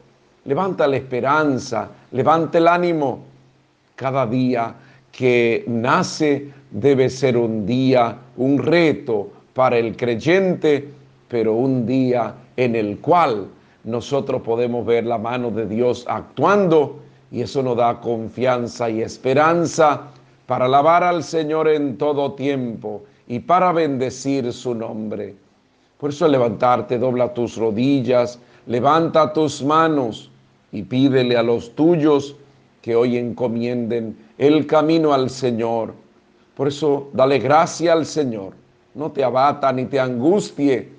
Levanta 0.44 0.88
la 0.88 0.96
esperanza, 0.96 1.88
levanta 2.10 2.58
el 2.58 2.66
ánimo. 2.66 3.31
Cada 4.02 4.26
día 4.26 4.74
que 5.12 5.62
nace 5.68 6.50
debe 6.72 7.08
ser 7.08 7.36
un 7.36 7.64
día, 7.64 8.18
un 8.36 8.58
reto 8.58 9.30
para 9.54 9.78
el 9.78 9.96
creyente, 9.96 10.88
pero 11.28 11.54
un 11.54 11.86
día 11.86 12.34
en 12.56 12.74
el 12.74 12.98
cual 12.98 13.46
nosotros 13.84 14.42
podemos 14.42 14.84
ver 14.84 15.06
la 15.06 15.18
mano 15.18 15.52
de 15.52 15.66
Dios 15.66 16.04
actuando 16.08 16.98
y 17.30 17.42
eso 17.42 17.62
nos 17.62 17.76
da 17.76 18.00
confianza 18.00 18.90
y 18.90 19.02
esperanza 19.02 20.08
para 20.46 20.64
alabar 20.64 21.04
al 21.04 21.22
Señor 21.22 21.68
en 21.68 21.96
todo 21.96 22.32
tiempo 22.32 23.04
y 23.28 23.38
para 23.38 23.70
bendecir 23.70 24.52
su 24.52 24.74
nombre. 24.74 25.36
Por 25.98 26.10
eso 26.10 26.26
levantarte, 26.26 26.98
dobla 26.98 27.32
tus 27.32 27.56
rodillas, 27.56 28.40
levanta 28.66 29.32
tus 29.32 29.62
manos 29.62 30.28
y 30.72 30.82
pídele 30.82 31.36
a 31.36 31.44
los 31.44 31.76
tuyos 31.76 32.34
que 32.82 32.96
hoy 32.96 33.16
encomienden 33.16 34.16
el 34.36 34.66
camino 34.66 35.14
al 35.14 35.30
Señor. 35.30 35.94
Por 36.56 36.68
eso 36.68 37.08
dale 37.12 37.38
gracia 37.38 37.92
al 37.92 38.04
Señor. 38.04 38.54
No 38.94 39.12
te 39.12 39.24
abata 39.24 39.72
ni 39.72 39.86
te 39.86 39.98
angustie. 39.98 40.90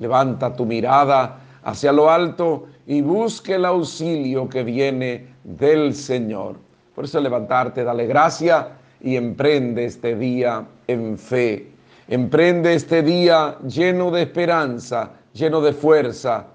Levanta 0.00 0.54
tu 0.54 0.66
mirada 0.66 1.38
hacia 1.62 1.92
lo 1.92 2.10
alto 2.10 2.66
y 2.86 3.00
busque 3.00 3.54
el 3.54 3.64
auxilio 3.64 4.48
que 4.48 4.64
viene 4.64 5.28
del 5.44 5.94
Señor. 5.94 6.56
Por 6.94 7.04
eso 7.04 7.20
levantarte, 7.20 7.84
dale 7.84 8.06
gracia 8.06 8.72
y 9.00 9.16
emprende 9.16 9.84
este 9.84 10.16
día 10.16 10.66
en 10.86 11.16
fe. 11.16 11.68
Emprende 12.08 12.74
este 12.74 13.02
día 13.02 13.56
lleno 13.66 14.10
de 14.10 14.22
esperanza, 14.22 15.12
lleno 15.32 15.60
de 15.60 15.72
fuerza. 15.72 16.46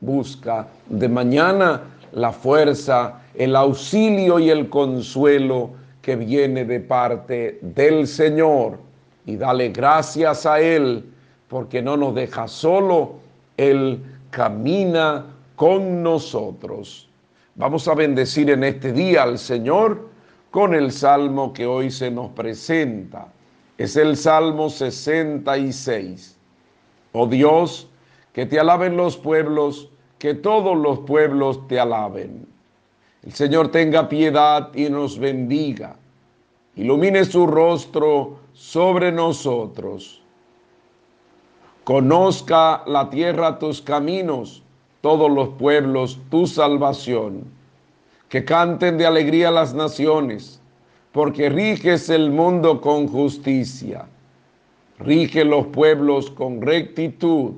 Busca 0.00 0.66
de 0.88 1.08
mañana 1.08 1.93
la 2.14 2.32
fuerza, 2.32 3.20
el 3.34 3.54
auxilio 3.56 4.38
y 4.38 4.50
el 4.50 4.68
consuelo 4.68 5.70
que 6.00 6.16
viene 6.16 6.64
de 6.64 6.80
parte 6.80 7.58
del 7.62 8.06
Señor. 8.06 8.78
Y 9.26 9.36
dale 9.36 9.70
gracias 9.70 10.46
a 10.46 10.60
Él 10.60 11.04
porque 11.48 11.82
no 11.82 11.96
nos 11.96 12.14
deja 12.14 12.48
solo, 12.48 13.16
Él 13.56 14.02
camina 14.30 15.26
con 15.56 16.02
nosotros. 16.02 17.08
Vamos 17.56 17.86
a 17.86 17.94
bendecir 17.94 18.50
en 18.50 18.64
este 18.64 18.92
día 18.92 19.22
al 19.22 19.38
Señor 19.38 20.08
con 20.50 20.74
el 20.74 20.92
salmo 20.92 21.52
que 21.52 21.66
hoy 21.66 21.90
se 21.90 22.10
nos 22.10 22.30
presenta. 22.30 23.28
Es 23.78 23.96
el 23.96 24.16
Salmo 24.16 24.70
66. 24.70 26.36
Oh 27.12 27.26
Dios, 27.26 27.88
que 28.32 28.46
te 28.46 28.58
alaben 28.58 28.96
los 28.96 29.16
pueblos, 29.16 29.88
que 30.24 30.32
todos 30.32 30.74
los 30.74 31.00
pueblos 31.00 31.68
te 31.68 31.78
alaben. 31.78 32.46
El 33.24 33.34
Señor 33.34 33.70
tenga 33.70 34.08
piedad 34.08 34.74
y 34.74 34.88
nos 34.88 35.18
bendiga. 35.18 35.96
Ilumine 36.76 37.26
su 37.26 37.46
rostro 37.46 38.38
sobre 38.54 39.12
nosotros. 39.12 40.22
Conozca 41.84 42.84
la 42.86 43.10
tierra 43.10 43.58
tus 43.58 43.82
caminos, 43.82 44.62
todos 45.02 45.30
los 45.30 45.50
pueblos 45.58 46.18
tu 46.30 46.46
salvación 46.46 47.44
que 48.30 48.46
canten 48.46 48.96
de 48.96 49.04
alegría 49.04 49.50
las 49.50 49.74
naciones, 49.74 50.58
porque 51.12 51.50
riges 51.50 52.08
el 52.08 52.30
mundo 52.30 52.80
con 52.80 53.08
justicia, 53.08 54.06
rige 54.98 55.44
los 55.44 55.66
pueblos 55.66 56.30
con 56.30 56.62
rectitud 56.62 57.56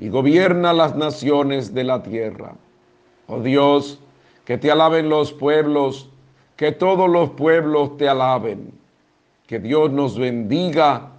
y 0.00 0.08
gobierna 0.08 0.72
las 0.72 0.96
naciones 0.96 1.74
de 1.74 1.84
la 1.84 2.02
tierra. 2.02 2.54
Oh 3.26 3.40
Dios, 3.40 4.00
que 4.46 4.56
te 4.56 4.70
alaben 4.70 5.10
los 5.10 5.32
pueblos, 5.32 6.08
que 6.56 6.72
todos 6.72 7.08
los 7.08 7.30
pueblos 7.30 7.96
te 7.98 8.08
alaben. 8.08 8.72
Que 9.46 9.58
Dios 9.58 9.90
nos 9.92 10.18
bendiga, 10.18 11.10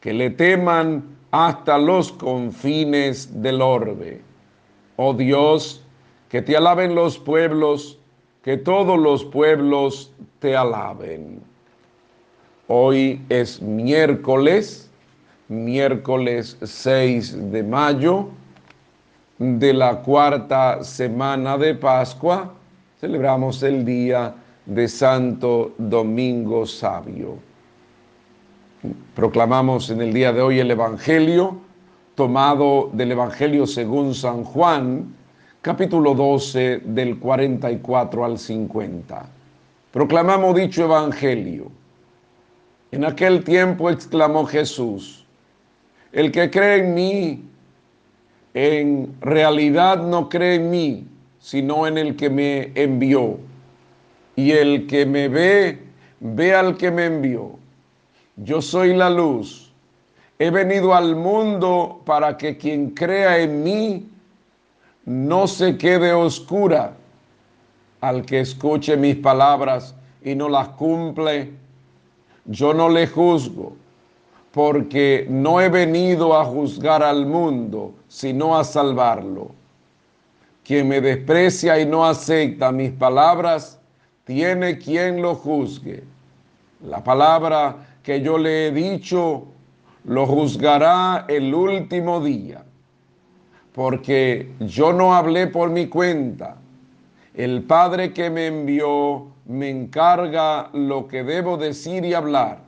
que 0.00 0.12
le 0.12 0.30
teman 0.30 1.16
hasta 1.30 1.78
los 1.78 2.12
confines 2.12 3.42
del 3.42 3.62
orbe. 3.62 4.20
Oh 4.96 5.14
Dios, 5.14 5.82
que 6.28 6.42
te 6.42 6.56
alaben 6.56 6.94
los 6.94 7.18
pueblos, 7.18 7.98
que 8.42 8.58
todos 8.58 8.98
los 8.98 9.24
pueblos 9.24 10.12
te 10.38 10.54
alaben. 10.54 11.40
Hoy 12.66 13.22
es 13.30 13.62
miércoles, 13.62 14.87
miércoles 15.48 16.56
6 16.62 17.50
de 17.50 17.62
mayo 17.62 18.28
de 19.38 19.72
la 19.72 20.02
cuarta 20.02 20.84
semana 20.84 21.56
de 21.56 21.74
Pascua. 21.74 22.52
Celebramos 23.00 23.62
el 23.62 23.84
día 23.84 24.34
de 24.66 24.88
Santo 24.88 25.72
Domingo 25.78 26.66
Sabio. 26.66 27.38
Proclamamos 29.14 29.90
en 29.90 30.02
el 30.02 30.12
día 30.12 30.32
de 30.32 30.42
hoy 30.42 30.60
el 30.60 30.70
Evangelio 30.70 31.68
tomado 32.18 32.90
del 32.92 33.12
Evangelio 33.12 33.64
según 33.64 34.12
San 34.12 34.42
Juan, 34.42 35.14
capítulo 35.62 36.14
12 36.14 36.82
del 36.84 37.16
44 37.16 38.24
al 38.24 38.40
50. 38.40 39.24
Proclamamos 39.92 40.56
dicho 40.56 40.82
Evangelio. 40.82 41.70
En 42.90 43.04
aquel 43.04 43.44
tiempo 43.44 43.88
exclamó 43.88 44.46
Jesús, 44.46 45.27
el 46.12 46.32
que 46.32 46.50
cree 46.50 46.78
en 46.78 46.94
mí, 46.94 47.44
en 48.54 49.14
realidad 49.20 50.02
no 50.02 50.28
cree 50.28 50.56
en 50.56 50.70
mí, 50.70 51.06
sino 51.38 51.86
en 51.86 51.98
el 51.98 52.16
que 52.16 52.30
me 52.30 52.72
envió. 52.74 53.38
Y 54.36 54.52
el 54.52 54.86
que 54.86 55.04
me 55.04 55.28
ve, 55.28 55.78
ve 56.20 56.54
al 56.54 56.76
que 56.76 56.90
me 56.90 57.06
envió. 57.06 57.58
Yo 58.36 58.62
soy 58.62 58.94
la 58.94 59.10
luz. 59.10 59.72
He 60.38 60.50
venido 60.50 60.94
al 60.94 61.16
mundo 61.16 62.00
para 62.04 62.36
que 62.36 62.56
quien 62.56 62.90
crea 62.90 63.38
en 63.38 63.64
mí 63.64 64.08
no 65.04 65.46
se 65.46 65.76
quede 65.76 66.12
oscura. 66.12 66.94
Al 68.00 68.24
que 68.24 68.40
escuche 68.40 68.96
mis 68.96 69.16
palabras 69.16 69.94
y 70.22 70.36
no 70.36 70.48
las 70.48 70.68
cumple, 70.70 71.50
yo 72.44 72.72
no 72.72 72.88
le 72.88 73.06
juzgo, 73.08 73.76
porque 74.52 75.26
no 75.28 75.60
he 75.60 75.68
venido 75.68 76.38
a 76.38 76.44
juzgar 76.44 77.02
al 77.02 77.26
mundo, 77.26 77.94
sino 78.08 78.56
a 78.58 78.64
salvarlo. 78.64 79.52
Quien 80.64 80.88
me 80.88 81.00
desprecia 81.00 81.78
y 81.80 81.86
no 81.86 82.04
acepta 82.04 82.72
mis 82.72 82.90
palabras, 82.90 83.78
tiene 84.24 84.78
quien 84.78 85.22
lo 85.22 85.34
juzgue. 85.34 86.04
La 86.84 87.02
palabra 87.02 87.76
que 88.02 88.20
yo 88.20 88.38
le 88.38 88.68
he 88.68 88.70
dicho, 88.72 89.46
lo 90.04 90.26
juzgará 90.26 91.26
el 91.28 91.54
último 91.54 92.20
día, 92.20 92.64
porque 93.72 94.50
yo 94.60 94.92
no 94.92 95.14
hablé 95.14 95.46
por 95.48 95.70
mi 95.70 95.86
cuenta. 95.86 96.56
El 97.34 97.62
Padre 97.62 98.12
que 98.12 98.30
me 98.30 98.46
envió 98.46 99.26
me 99.46 99.70
encarga 99.70 100.70
lo 100.72 101.06
que 101.06 101.22
debo 101.22 101.56
decir 101.56 102.04
y 102.04 102.14
hablar, 102.14 102.60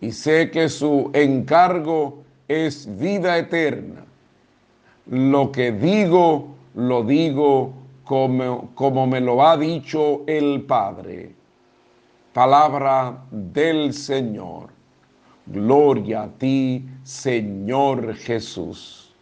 y 0.00 0.12
sé 0.12 0.50
que 0.50 0.68
su 0.68 1.10
encargo 1.12 2.22
es 2.48 2.88
vida 2.98 3.38
eterna. 3.38 4.04
Lo 5.06 5.52
que 5.52 5.72
digo, 5.72 6.48
lo 6.74 7.02
digo 7.02 7.72
como, 8.04 8.70
como 8.74 9.06
me 9.06 9.20
lo 9.20 9.46
ha 9.46 9.56
dicho 9.56 10.22
el 10.26 10.62
Padre. 10.62 11.34
Palabra 12.32 13.24
del 13.30 13.92
Señor. 13.92 14.70
Gloria 15.46 16.22
a 16.22 16.28
ti, 16.28 16.84
Señor 17.02 18.14
Jesús. 18.14 19.12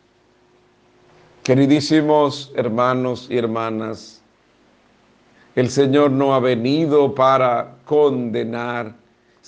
Queridísimos 1.42 2.52
hermanos 2.54 3.26
y 3.30 3.38
hermanas, 3.38 4.22
el 5.54 5.70
Señor 5.70 6.10
no 6.10 6.34
ha 6.34 6.40
venido 6.40 7.14
para 7.14 7.76
condenar, 7.86 8.94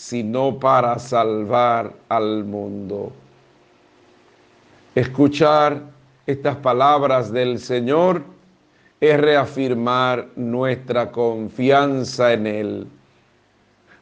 sino 0.00 0.58
para 0.58 0.98
salvar 0.98 1.92
al 2.08 2.42
mundo. 2.44 3.12
Escuchar 4.94 5.82
estas 6.26 6.56
palabras 6.56 7.30
del 7.30 7.58
Señor 7.58 8.22
es 8.98 9.20
reafirmar 9.20 10.28
nuestra 10.36 11.12
confianza 11.12 12.32
en 12.32 12.46
Él. 12.46 12.86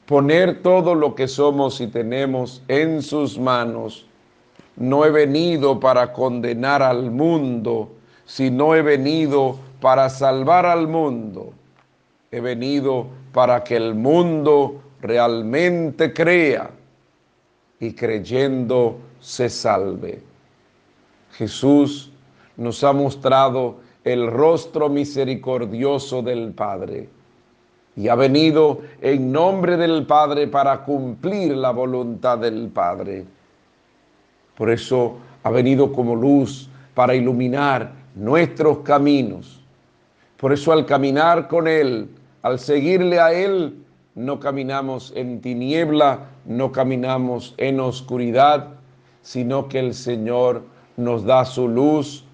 Poner 0.06 0.62
todo 0.62 0.94
lo 0.94 1.16
que 1.16 1.26
somos 1.26 1.80
y 1.80 1.88
tenemos 1.88 2.62
en 2.68 3.02
sus 3.02 3.36
manos. 3.36 4.06
No 4.76 5.04
he 5.04 5.10
venido 5.10 5.80
para 5.80 6.12
condenar 6.12 6.80
al 6.80 7.10
mundo, 7.10 7.90
sino 8.24 8.76
he 8.76 8.82
venido 8.82 9.58
para 9.80 10.08
salvar 10.08 10.64
al 10.64 10.86
mundo. 10.86 11.52
He 12.30 12.40
venido 12.40 13.08
para 13.32 13.64
que 13.64 13.74
el 13.74 13.96
mundo 13.96 14.82
realmente 15.00 16.12
crea 16.12 16.70
y 17.80 17.92
creyendo 17.92 18.98
se 19.20 19.48
salve. 19.48 20.20
Jesús 21.32 22.10
nos 22.56 22.82
ha 22.82 22.92
mostrado 22.92 23.76
el 24.04 24.26
rostro 24.28 24.88
misericordioso 24.88 26.22
del 26.22 26.52
Padre 26.52 27.08
y 27.96 28.08
ha 28.08 28.14
venido 28.14 28.80
en 29.00 29.32
nombre 29.32 29.76
del 29.76 30.06
Padre 30.06 30.46
para 30.48 30.84
cumplir 30.84 31.56
la 31.56 31.70
voluntad 31.70 32.38
del 32.38 32.68
Padre. 32.68 33.24
Por 34.56 34.70
eso 34.70 35.18
ha 35.42 35.50
venido 35.50 35.92
como 35.92 36.16
luz 36.16 36.68
para 36.94 37.14
iluminar 37.14 37.92
nuestros 38.14 38.78
caminos. 38.78 39.60
Por 40.36 40.52
eso 40.52 40.72
al 40.72 40.86
caminar 40.86 41.48
con 41.48 41.68
Él 41.68 42.08
al 42.42 42.58
seguirle 42.58 43.18
a 43.20 43.32
Él, 43.32 43.74
no 44.18 44.40
caminamos 44.40 45.12
en 45.14 45.40
tiniebla, 45.40 46.26
no 46.44 46.72
caminamos 46.72 47.54
en 47.56 47.78
oscuridad, 47.78 48.70
sino 49.22 49.68
que 49.68 49.78
el 49.78 49.94
Señor 49.94 50.64
nos 50.96 51.24
da 51.24 51.44
su 51.44 51.68
luz 51.68 52.24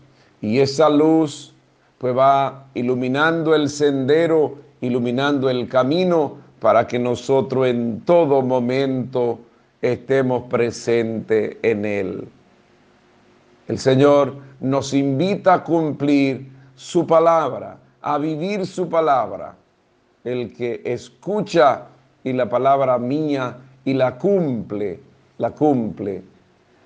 y 0.40 0.60
esa 0.60 0.88
luz 0.88 1.54
pues 1.98 2.16
va 2.16 2.68
iluminando 2.72 3.54
el 3.54 3.68
sendero, 3.68 4.56
iluminando 4.80 5.50
el 5.50 5.68
camino 5.68 6.38
para 6.58 6.86
que 6.86 6.98
nosotros 6.98 7.66
en 7.66 8.00
todo 8.00 8.40
momento 8.40 9.40
estemos 9.82 10.44
presentes 10.44 11.58
en 11.62 11.84
Él. 11.84 12.28
El 13.68 13.78
Señor 13.78 14.36
nos 14.58 14.94
invita 14.94 15.52
a 15.52 15.64
cumplir 15.64 16.50
su 16.76 17.06
palabra, 17.06 17.76
a 18.00 18.16
vivir 18.16 18.66
su 18.66 18.88
palabra 18.88 19.54
el 20.24 20.52
que 20.54 20.80
escucha 20.84 21.86
y 22.24 22.32
la 22.32 22.48
palabra 22.48 22.98
mía 22.98 23.58
y 23.84 23.92
la 23.92 24.16
cumple, 24.16 25.00
la 25.38 25.50
cumple, 25.50 26.22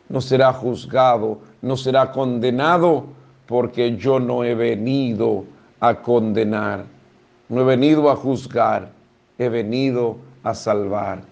no 0.09 0.20
será 0.20 0.53
juzgado, 0.53 1.38
no 1.62 1.77
será 1.77 2.11
condenado, 2.11 3.05
porque 3.46 3.96
yo 3.96 4.18
no 4.20 4.44
he 4.44 4.55
venido 4.55 5.44
a 5.81 5.94
condenar, 5.94 6.85
no 7.48 7.61
he 7.61 7.64
venido 7.64 8.11
a 8.11 8.16
juzgar, 8.16 8.90
he 9.38 9.48
venido 9.48 10.16
a 10.42 10.55
salvar. 10.55 11.22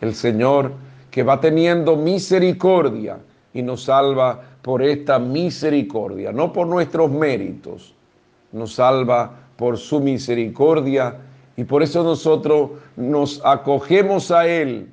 El 0.00 0.14
Señor 0.14 0.72
que 1.10 1.22
va 1.22 1.40
teniendo 1.40 1.96
misericordia 1.96 3.18
y 3.54 3.62
nos 3.62 3.84
salva 3.84 4.38
por 4.60 4.82
esta 4.82 5.18
misericordia, 5.18 6.32
no 6.32 6.52
por 6.52 6.66
nuestros 6.66 7.10
méritos, 7.10 7.94
nos 8.52 8.74
salva 8.74 9.45
por 9.56 9.78
su 9.78 10.00
misericordia 10.00 11.16
y 11.56 11.64
por 11.64 11.82
eso 11.82 12.02
nosotros 12.02 12.72
nos 12.96 13.40
acogemos 13.44 14.30
a 14.30 14.46
Él, 14.46 14.90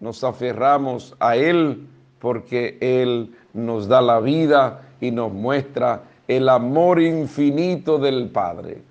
nos 0.00 0.22
aferramos 0.24 1.14
a 1.20 1.36
Él 1.36 1.86
porque 2.18 2.76
Él 2.80 3.34
nos 3.54 3.88
da 3.88 4.00
la 4.00 4.20
vida 4.20 4.82
y 5.00 5.10
nos 5.10 5.32
muestra 5.32 6.02
el 6.28 6.48
amor 6.48 7.00
infinito 7.00 7.98
del 7.98 8.28
Padre. 8.28 8.82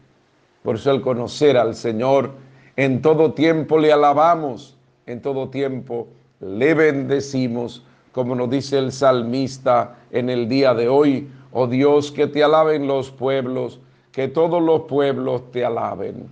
Por 0.63 0.75
eso 0.75 0.91
al 0.91 1.01
conocer 1.01 1.57
al 1.57 1.75
Señor, 1.75 2.31
en 2.75 3.01
todo 3.01 3.33
tiempo 3.33 3.77
le 3.77 3.91
alabamos, 3.91 4.77
en 5.05 5.21
todo 5.21 5.49
tiempo 5.49 6.07
le 6.39 6.73
bendecimos, 6.73 7.83
como 8.11 8.35
nos 8.35 8.49
dice 8.49 8.77
el 8.77 8.91
salmista 8.91 9.97
en 10.11 10.29
el 10.29 10.49
día 10.49 10.73
de 10.73 10.89
hoy, 10.89 11.29
oh 11.51 11.67
Dios, 11.67 12.11
que 12.11 12.27
te 12.27 12.43
alaben 12.43 12.87
los 12.87 13.11
pueblos, 13.11 13.79
que 14.11 14.27
todos 14.27 14.61
los 14.61 14.81
pueblos 14.81 15.51
te 15.51 15.63
alaben. 15.63 16.27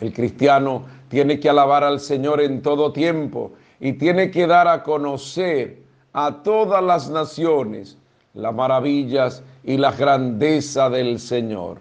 El 0.00 0.12
cristiano 0.12 0.84
tiene 1.08 1.38
que 1.38 1.48
alabar 1.48 1.84
al 1.84 2.00
Señor 2.00 2.40
en 2.40 2.62
todo 2.62 2.92
tiempo 2.92 3.52
y 3.78 3.92
tiene 3.92 4.30
que 4.30 4.46
dar 4.46 4.66
a 4.66 4.82
conocer 4.82 5.78
a 6.12 6.42
todas 6.42 6.82
las 6.82 7.08
naciones 7.08 7.96
las 8.34 8.54
maravillas 8.54 9.42
y 9.62 9.76
la 9.76 9.92
grandeza 9.92 10.88
del 10.90 11.20
Señor. 11.20 11.78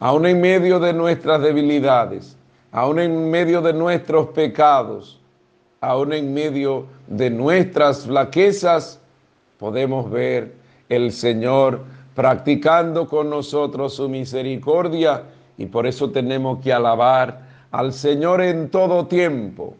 Aún 0.00 0.26
en 0.26 0.40
medio 0.40 0.80
de 0.80 0.92
nuestras 0.92 1.40
debilidades, 1.42 2.36
aún 2.72 2.98
en 2.98 3.30
medio 3.30 3.60
de 3.60 3.72
nuestros 3.72 4.28
pecados, 4.28 5.20
aún 5.80 6.12
en 6.12 6.34
medio 6.34 6.86
de 7.06 7.30
nuestras 7.30 8.06
flaquezas, 8.06 9.00
podemos 9.58 10.10
ver 10.10 10.54
el 10.88 11.12
Señor 11.12 11.80
practicando 12.14 13.08
con 13.08 13.30
nosotros 13.30 13.94
su 13.94 14.08
misericordia 14.08 15.24
y 15.56 15.66
por 15.66 15.86
eso 15.86 16.10
tenemos 16.10 16.60
que 16.60 16.72
alabar 16.72 17.40
al 17.70 17.92
Señor 17.92 18.40
en 18.40 18.70
todo 18.70 19.06
tiempo, 19.06 19.74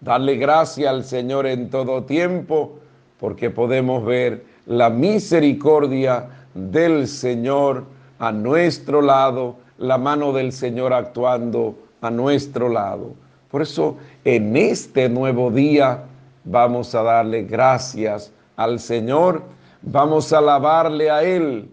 darle 0.00 0.36
gracia 0.36 0.90
al 0.90 1.04
Señor 1.04 1.46
en 1.46 1.70
todo 1.70 2.04
tiempo, 2.04 2.78
porque 3.18 3.50
podemos 3.50 4.04
ver 4.04 4.44
la 4.66 4.90
misericordia 4.90 6.28
del 6.54 7.06
Señor 7.06 7.84
a 8.18 8.32
nuestro 8.32 9.00
lado, 9.00 9.56
la 9.78 9.98
mano 9.98 10.32
del 10.32 10.52
Señor 10.52 10.92
actuando 10.92 11.76
a 12.00 12.10
nuestro 12.10 12.68
lado. 12.68 13.14
Por 13.50 13.62
eso 13.62 13.96
en 14.24 14.56
este 14.56 15.08
nuevo 15.08 15.50
día 15.50 16.04
vamos 16.44 16.94
a 16.94 17.02
darle 17.02 17.42
gracias 17.44 18.32
al 18.56 18.80
Señor, 18.80 19.42
vamos 19.82 20.32
a 20.32 20.38
alabarle 20.38 21.10
a 21.10 21.22
Él, 21.22 21.68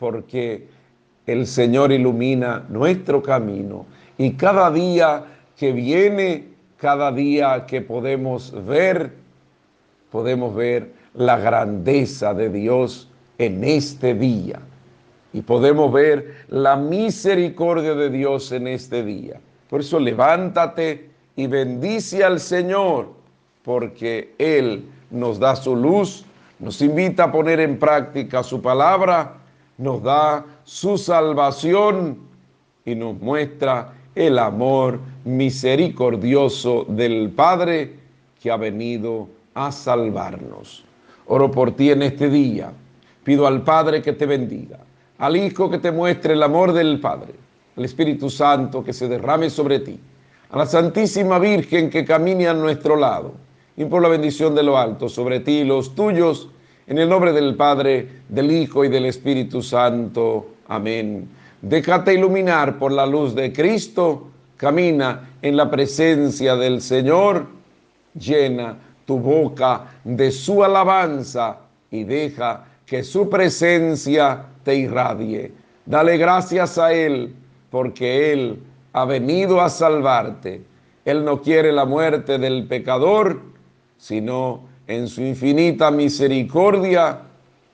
porque 0.00 0.66
el 1.26 1.46
Señor 1.46 1.92
ilumina 1.92 2.64
nuestro 2.70 3.22
camino 3.22 3.84
y 4.16 4.32
cada 4.32 4.70
día 4.70 5.26
que 5.58 5.72
viene, 5.72 6.48
cada 6.78 7.12
día 7.12 7.66
que 7.66 7.82
podemos 7.82 8.54
ver, 8.66 9.12
podemos 10.10 10.54
ver 10.54 10.90
la 11.12 11.36
grandeza 11.36 12.32
de 12.32 12.48
Dios 12.48 13.10
en 13.36 13.62
este 13.62 14.14
día. 14.14 14.60
Y 15.34 15.42
podemos 15.42 15.92
ver 15.92 16.46
la 16.48 16.76
misericordia 16.76 17.94
de 17.94 18.08
Dios 18.08 18.50
en 18.52 18.68
este 18.68 19.04
día. 19.04 19.38
Por 19.68 19.80
eso 19.80 20.00
levántate 20.00 21.10
y 21.36 21.46
bendice 21.46 22.24
al 22.24 22.40
Señor, 22.40 23.10
porque 23.62 24.34
Él 24.38 24.86
nos 25.10 25.38
da 25.38 25.54
su 25.54 25.76
luz, 25.76 26.24
nos 26.58 26.80
invita 26.80 27.24
a 27.24 27.32
poner 27.32 27.60
en 27.60 27.78
práctica 27.78 28.42
su 28.42 28.60
palabra, 28.60 29.39
nos 29.80 30.02
da 30.02 30.44
su 30.64 30.98
salvación 30.98 32.18
y 32.84 32.94
nos 32.94 33.18
muestra 33.18 33.94
el 34.14 34.38
amor 34.38 35.00
misericordioso 35.24 36.84
del 36.86 37.30
Padre 37.30 37.96
que 38.40 38.50
ha 38.50 38.56
venido 38.56 39.28
a 39.54 39.72
salvarnos. 39.72 40.84
Oro 41.26 41.50
por 41.50 41.72
ti 41.72 41.90
en 41.90 42.02
este 42.02 42.28
día. 42.28 42.72
Pido 43.24 43.46
al 43.46 43.62
Padre 43.62 44.02
que 44.02 44.12
te 44.12 44.26
bendiga, 44.26 44.78
al 45.18 45.36
Hijo 45.36 45.70
que 45.70 45.78
te 45.78 45.92
muestre 45.92 46.34
el 46.34 46.42
amor 46.42 46.72
del 46.72 47.00
Padre, 47.00 47.34
al 47.76 47.84
Espíritu 47.84 48.28
Santo 48.28 48.84
que 48.84 48.92
se 48.92 49.08
derrame 49.08 49.48
sobre 49.48 49.80
ti, 49.80 49.98
a 50.50 50.58
la 50.58 50.66
Santísima 50.66 51.38
Virgen 51.38 51.90
que 51.90 52.04
camine 52.04 52.48
a 52.48 52.54
nuestro 52.54 52.96
lado, 52.96 53.32
y 53.76 53.84
por 53.84 54.02
la 54.02 54.08
bendición 54.08 54.54
de 54.54 54.62
lo 54.62 54.76
alto 54.76 55.08
sobre 55.08 55.40
ti 55.40 55.60
y 55.60 55.64
los 55.64 55.94
tuyos, 55.94 56.48
en 56.90 56.98
el 56.98 57.08
nombre 57.08 57.32
del 57.32 57.54
Padre, 57.54 58.08
del 58.28 58.50
Hijo 58.50 58.84
y 58.84 58.88
del 58.88 59.06
Espíritu 59.06 59.62
Santo. 59.62 60.54
Amén. 60.66 61.28
Déjate 61.62 62.14
iluminar 62.14 62.80
por 62.80 62.90
la 62.90 63.06
luz 63.06 63.32
de 63.32 63.52
Cristo, 63.52 64.28
camina 64.56 65.30
en 65.40 65.56
la 65.56 65.70
presencia 65.70 66.56
del 66.56 66.82
Señor, 66.82 67.46
llena 68.18 68.76
tu 69.06 69.20
boca 69.20 70.00
de 70.02 70.32
su 70.32 70.64
alabanza 70.64 71.58
y 71.92 72.02
deja 72.02 72.64
que 72.84 73.04
su 73.04 73.30
presencia 73.30 74.46
te 74.64 74.74
irradie. 74.74 75.52
Dale 75.86 76.18
gracias 76.18 76.76
a 76.76 76.92
Él 76.92 77.32
porque 77.70 78.32
Él 78.32 78.58
ha 78.94 79.04
venido 79.04 79.60
a 79.60 79.70
salvarte. 79.70 80.64
Él 81.04 81.24
no 81.24 81.40
quiere 81.40 81.70
la 81.70 81.84
muerte 81.84 82.36
del 82.36 82.66
pecador, 82.66 83.40
sino 83.96 84.69
en 84.90 85.06
su 85.06 85.22
infinita 85.22 85.92
misericordia, 85.92 87.20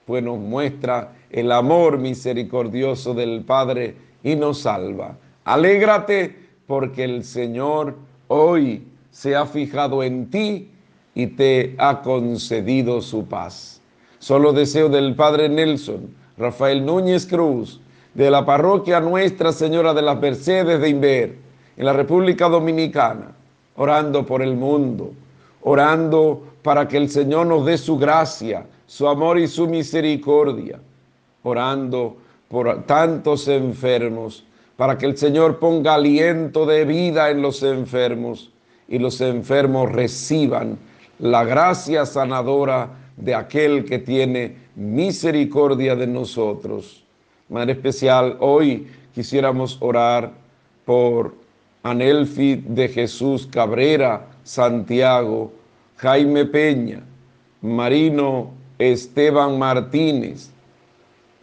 pues 0.05 0.23
nos 0.23 0.39
muestra 0.39 1.15
el 1.31 1.51
amor 1.51 1.97
misericordioso 1.97 3.15
del 3.15 3.43
Padre 3.43 3.97
y 4.23 4.37
nos 4.37 4.61
salva. 4.61 5.17
Alégrate 5.45 6.37
porque 6.67 7.05
el 7.05 7.25
Señor 7.25 7.97
hoy 8.29 8.83
se 9.11 9.35
ha 9.35 9.47
fijado 9.47 10.03
en 10.03 10.29
ti 10.29 10.69
y 11.15 11.29
te 11.29 11.75
ha 11.79 12.03
concedido 12.03 13.01
su 13.01 13.25
paz. 13.25 13.81
Solo 14.19 14.53
deseo 14.53 14.91
del 14.91 15.15
Padre 15.15 15.49
Nelson, 15.49 16.15
Rafael 16.37 16.85
Núñez 16.85 17.25
Cruz, 17.25 17.81
de 18.13 18.31
la 18.31 18.45
parroquia 18.45 19.01
Nuestra 19.01 19.53
Señora 19.53 19.95
de 19.95 20.03
las 20.03 20.21
Mercedes 20.21 20.83
de 20.83 20.89
Inver, 20.91 21.39
en 21.79 21.87
la 21.87 21.95
República 21.95 22.51
Dominicana, 22.51 23.33
orando 23.75 24.27
por 24.27 24.43
el 24.43 24.55
mundo, 24.55 25.13
orando 25.63 26.56
para 26.67 26.89
que 26.89 26.97
el 26.97 27.09
Señor 27.09 27.47
nos 27.47 27.65
dé 27.65 27.79
su 27.79 27.97
gracia, 27.97 28.67
su 28.89 29.07
amor 29.07 29.39
y 29.39 29.47
su 29.47 29.69
misericordia, 29.69 30.81
orando 31.45 32.17
por 32.49 32.83
tantos 32.83 33.47
enfermos, 33.47 34.45
para 34.77 34.99
que 34.99 35.07
el 35.07 35.17
Señor 35.17 35.61
ponga 35.61 35.95
aliento 35.95 36.67
de 36.67 36.85
vida 36.85 37.31
en 37.31 37.41
los 37.41 37.63
enfermos 37.63 38.51
y 38.89 38.99
los 38.99 39.21
enfermos 39.21 39.93
reciban 39.93 40.77
la 41.21 41.45
gracia 41.45 42.05
sanadora 42.05 42.89
de 43.17 43.37
aquel 43.37 43.85
que 43.85 44.01
tiene 44.01 44.57
misericordia 44.75 45.95
de 45.95 46.09
nosotros. 46.09 47.05
Madre 47.49 47.75
especial, 47.75 48.39
hoy 48.41 48.89
quisiéramos 49.15 49.79
orar 49.79 50.33
por 50.85 51.33
Anelfi 51.85 52.57
de 52.57 52.89
Jesús 52.89 53.47
Cabrera, 53.47 54.27
Santiago, 54.43 55.53
Jaime 55.97 56.45
Peña, 56.45 57.03
Marino 57.63 58.51
Esteban 58.79 59.59
Martínez, 59.59 60.51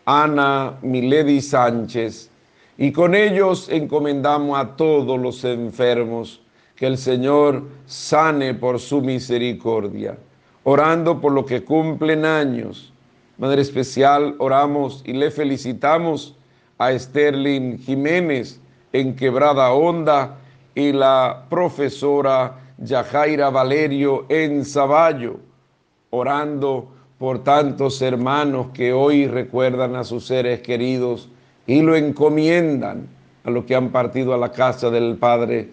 Ana 0.06 0.78
Milady 0.82 1.42
Sánchez, 1.42 2.30
y 2.78 2.92
con 2.92 3.16
ellos 3.16 3.68
encomendamos 3.70 4.60
a 4.60 4.76
todos 4.76 5.20
los 5.20 5.44
enfermos 5.44 6.42
que 6.76 6.86
el 6.86 6.98
Señor 6.98 7.64
sane 7.86 8.54
por 8.54 8.80
su 8.80 9.02
misericordia, 9.02 10.18
orando 10.64 11.20
por 11.20 11.32
lo 11.32 11.46
que 11.46 11.64
cumplen 11.64 12.26
años. 12.26 12.94
Madre 13.38 13.62
especial, 13.62 14.36
oramos 14.38 15.02
y 15.06 15.14
le 15.14 15.32
felicitamos 15.32 16.36
a 16.78 16.98
Sterling 16.98 17.80
Jiménez 17.80 18.60
en 18.92 19.16
Quebrada 19.16 19.72
Honda 19.72 20.38
y 20.76 20.92
la 20.92 21.46
profesora 21.50 22.63
Yajaira 22.78 23.50
Valerio 23.50 24.26
en 24.30 24.66
Zaballo, 24.66 25.40
orando 26.10 26.90
por 27.18 27.44
tantos 27.44 28.02
hermanos 28.02 28.68
que 28.74 28.92
hoy 28.92 29.28
recuerdan 29.28 29.96
a 29.96 30.04
sus 30.04 30.26
seres 30.26 30.62
queridos 30.62 31.30
y 31.66 31.82
lo 31.82 31.96
encomiendan 31.96 33.08
a 33.44 33.50
los 33.50 33.66
que 33.66 33.76
han 33.76 33.90
partido 33.90 34.34
a 34.34 34.38
la 34.38 34.52
casa 34.52 34.90
del 34.90 35.16
Padre 35.18 35.70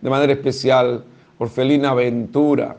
de 0.00 0.10
manera 0.10 0.32
especial 0.32 1.04
Orfelina 1.38 1.94
Ventura, 1.94 2.76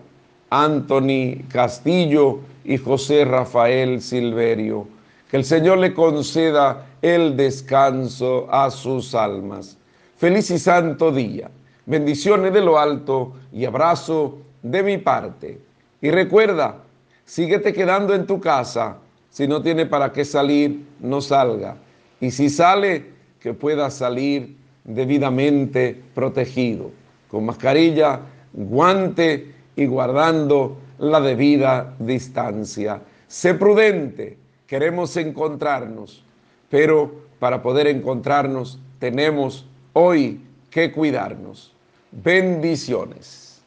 Anthony 0.49 1.43
Castillo 1.49 2.39
y 2.63 2.77
José 2.77 3.25
Rafael 3.25 4.01
Silverio. 4.01 4.87
Que 5.29 5.37
el 5.37 5.45
Señor 5.45 5.79
le 5.79 5.93
conceda 5.93 6.85
el 7.01 7.35
descanso 7.35 8.47
a 8.51 8.69
sus 8.69 9.15
almas. 9.15 9.77
Feliz 10.15 10.51
y 10.51 10.59
santo 10.59 11.11
día. 11.11 11.49
Bendiciones 11.85 12.53
de 12.53 12.61
lo 12.61 12.79
alto 12.79 13.33
y 13.51 13.65
abrazo 13.65 14.39
de 14.61 14.83
mi 14.83 14.97
parte. 14.97 15.59
Y 16.01 16.11
recuerda, 16.11 16.77
síguete 17.25 17.73
quedando 17.73 18.13
en 18.13 18.25
tu 18.25 18.39
casa. 18.39 18.97
Si 19.29 19.47
no 19.47 19.61
tiene 19.61 19.85
para 19.85 20.11
qué 20.11 20.23
salir, 20.23 20.85
no 20.99 21.21
salga. 21.21 21.77
Y 22.19 22.31
si 22.31 22.49
sale, 22.49 23.13
que 23.39 23.53
pueda 23.53 23.89
salir 23.91 24.55
debidamente 24.85 26.01
protegido 26.15 26.91
con 27.33 27.45
mascarilla, 27.45 28.21
guante 28.53 29.53
y 29.75 29.85
guardando 29.85 30.77
la 30.99 31.19
debida 31.19 31.95
distancia. 31.99 33.01
Sé 33.27 33.55
prudente, 33.55 34.37
queremos 34.67 35.17
encontrarnos, 35.17 36.23
pero 36.69 37.11
para 37.39 37.61
poder 37.61 37.87
encontrarnos 37.87 38.79
tenemos 38.99 39.67
hoy 39.93 40.41
que 40.69 40.91
cuidarnos. 40.91 41.72
Bendiciones. 42.21 43.61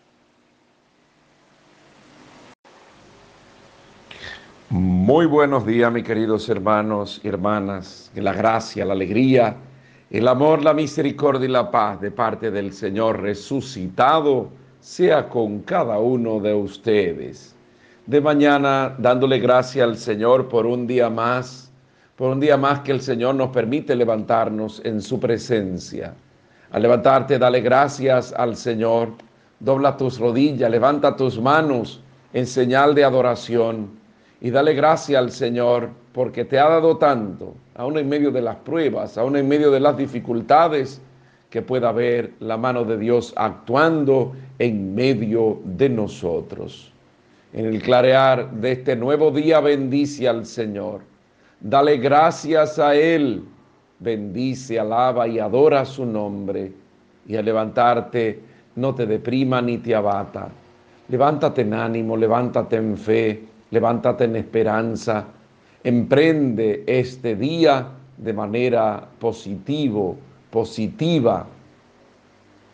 Muy 4.68 5.26
buenos 5.26 5.66
días, 5.66 5.92
mis 5.92 6.04
queridos 6.04 6.48
hermanos 6.48 7.20
y 7.24 7.28
hermanas. 7.28 8.10
Que 8.14 8.22
la 8.22 8.32
gracia, 8.32 8.84
la 8.84 8.92
alegría 8.92 9.56
el 10.10 10.28
amor, 10.28 10.62
la 10.62 10.72
misericordia 10.72 11.48
y 11.48 11.50
la 11.50 11.70
paz 11.70 12.00
de 12.00 12.12
parte 12.12 12.50
del 12.52 12.72
Señor 12.72 13.20
resucitado 13.20 14.50
sea 14.78 15.28
con 15.28 15.62
cada 15.62 15.98
uno 15.98 16.38
de 16.40 16.54
ustedes. 16.54 17.54
de 18.06 18.20
mañana 18.20 18.94
dándole 18.98 19.40
gracias 19.40 19.82
al 19.82 19.96
Señor 19.96 20.48
por 20.48 20.64
un 20.64 20.86
día 20.86 21.10
más, 21.10 21.72
por 22.14 22.30
un 22.30 22.38
día 22.38 22.56
más 22.56 22.80
que 22.80 22.92
el 22.92 23.00
Señor 23.00 23.34
nos 23.34 23.50
permite 23.50 23.96
levantarnos 23.96 24.80
en 24.84 25.02
su 25.02 25.18
presencia. 25.18 26.14
Al 26.70 26.82
levantarte, 26.82 27.38
dale 27.38 27.60
gracias 27.60 28.32
al 28.32 28.56
Señor, 28.56 29.10
dobla 29.60 29.96
tus 29.96 30.18
rodillas, 30.18 30.70
levanta 30.70 31.16
tus 31.16 31.40
manos 31.40 32.02
en 32.32 32.46
señal 32.46 32.94
de 32.94 33.04
adoración 33.04 33.90
y 34.40 34.50
dale 34.50 34.74
gracias 34.74 35.18
al 35.18 35.30
Señor 35.30 35.90
porque 36.12 36.44
te 36.44 36.58
ha 36.58 36.68
dado 36.68 36.96
tanto, 36.96 37.54
aún 37.76 37.98
en 37.98 38.08
medio 38.08 38.30
de 38.30 38.42
las 38.42 38.56
pruebas, 38.56 39.16
aún 39.16 39.36
en 39.36 39.48
medio 39.48 39.70
de 39.70 39.80
las 39.80 39.96
dificultades, 39.96 41.00
que 41.50 41.62
pueda 41.62 41.92
ver 41.92 42.32
la 42.40 42.56
mano 42.56 42.84
de 42.84 42.98
Dios 42.98 43.32
actuando 43.36 44.34
en 44.58 44.94
medio 44.94 45.60
de 45.64 45.88
nosotros. 45.88 46.92
En 47.52 47.66
el 47.66 47.80
clarear 47.80 48.50
de 48.50 48.72
este 48.72 48.96
nuevo 48.96 49.30
día 49.30 49.60
bendice 49.60 50.28
al 50.28 50.44
Señor. 50.44 51.00
Dale 51.60 51.96
gracias 51.96 52.78
a 52.78 52.94
Él. 52.94 53.44
Bendice, 53.98 54.78
alaba 54.78 55.26
y 55.26 55.38
adora 55.38 55.84
su 55.84 56.04
nombre. 56.04 56.72
Y 57.26 57.36
al 57.36 57.44
levantarte, 57.44 58.40
no 58.76 58.94
te 58.94 59.06
deprima 59.06 59.60
ni 59.62 59.78
te 59.78 59.94
abata. 59.94 60.48
Levántate 61.08 61.62
en 61.62 61.74
ánimo, 61.74 62.16
levántate 62.16 62.76
en 62.76 62.96
fe, 62.96 63.42
levántate 63.70 64.24
en 64.24 64.36
esperanza. 64.36 65.24
Emprende 65.82 66.84
este 66.86 67.36
día 67.36 67.88
de 68.16 68.32
manera 68.32 69.06
positivo, 69.18 70.16
positiva 70.50 71.46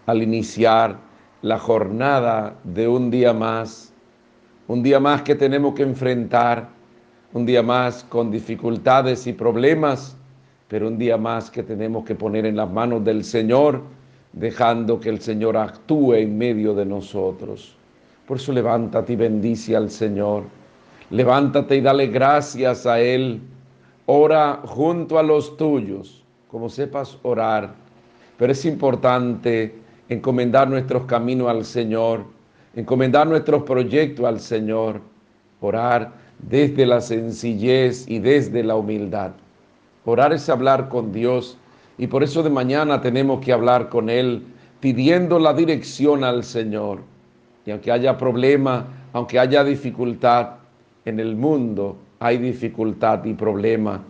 al 0.07 0.23
iniciar 0.23 0.97
la 1.43 1.59
jornada 1.59 2.55
de 2.65 2.89
un 2.89 3.11
día 3.11 3.33
más, 3.33 3.93
un 4.69 4.83
día 4.83 5.01
más 5.01 5.23
que 5.23 5.35
tenemos 5.35 5.75
que 5.75 5.83
enfrentar, 5.83 6.69
un 7.33 7.45
día 7.45 7.63
más 7.63 8.05
con 8.05 8.31
dificultades 8.31 9.27
y 9.27 9.33
problemas, 9.33 10.17
pero 10.73 10.89
un 10.89 10.97
día 10.97 11.19
más 11.19 11.51
que 11.51 11.63
tenemos 11.63 12.03
que 12.03 12.15
poner 12.15 12.47
en 12.47 12.57
las 12.57 12.71
manos 12.71 13.05
del 13.05 13.25
Señor, 13.25 13.83
dejando 14.33 14.99
que 14.99 15.11
el 15.11 15.21
Señor 15.21 15.55
actúe 15.55 16.15
en 16.15 16.39
medio 16.39 16.73
de 16.73 16.87
nosotros. 16.87 17.77
Por 18.27 18.39
eso 18.39 18.53
levántate 18.53 19.13
y 19.13 19.17
bendice 19.17 19.77
al 19.77 19.91
Señor. 19.91 20.45
Levántate 21.11 21.77
y 21.77 21.83
dale 21.83 22.07
gracias 22.07 22.87
a 22.87 22.99
Él. 22.99 23.43
Ora 24.07 24.63
junto 24.65 25.19
a 25.19 25.23
los 25.23 25.59
tuyos, 25.59 26.25
como 26.49 26.71
sepas 26.71 27.19
orar. 27.23 27.75
Pero 28.39 28.53
es 28.53 28.65
importante 28.65 29.75
encomendar 30.09 30.71
nuestros 30.71 31.05
caminos 31.05 31.49
al 31.49 31.67
Señor, 31.67 32.25
encomendar 32.75 33.27
nuestros 33.27 33.65
proyectos 33.65 34.25
al 34.25 34.41
Señor, 34.41 35.03
orar 35.61 36.13
desde 36.39 36.87
la 36.87 37.03
sencillez 37.03 38.09
y 38.09 38.21
desde 38.21 38.65
la 38.65 38.77
humildad. 38.77 39.33
Orar 40.05 40.33
es 40.33 40.49
hablar 40.49 40.89
con 40.89 41.13
Dios 41.13 41.59
y 41.97 42.09
por 42.09 42.23
eso 42.23 42.43
de 42.43 42.51
mañana 42.51 43.01
tenemos 43.01 43.45
que 43.45 43.53
hablar 43.53 43.89
con 43.89 44.11
Él 44.11 44.43
pidiendo 44.81 45.39
la 45.39 45.55
dirección 45.55 46.25
al 46.25 46.43
Señor. 46.43 47.01
Y 47.65 47.71
aunque 47.71 47.93
haya 47.93 48.19
problema, 48.19 48.87
aunque 49.13 49.39
haya 49.39 49.63
dificultad 49.63 50.55
en 51.05 51.21
el 51.21 51.37
mundo, 51.37 51.97
hay 52.19 52.39
dificultad 52.39 53.25
y 53.25 53.35
problema, 53.35 54.03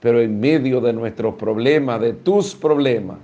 pero 0.00 0.20
en 0.20 0.40
medio 0.40 0.80
de 0.80 0.92
nuestros 0.92 1.34
problemas, 1.34 2.00
de 2.00 2.14
tus 2.14 2.54
problemas, 2.54 3.18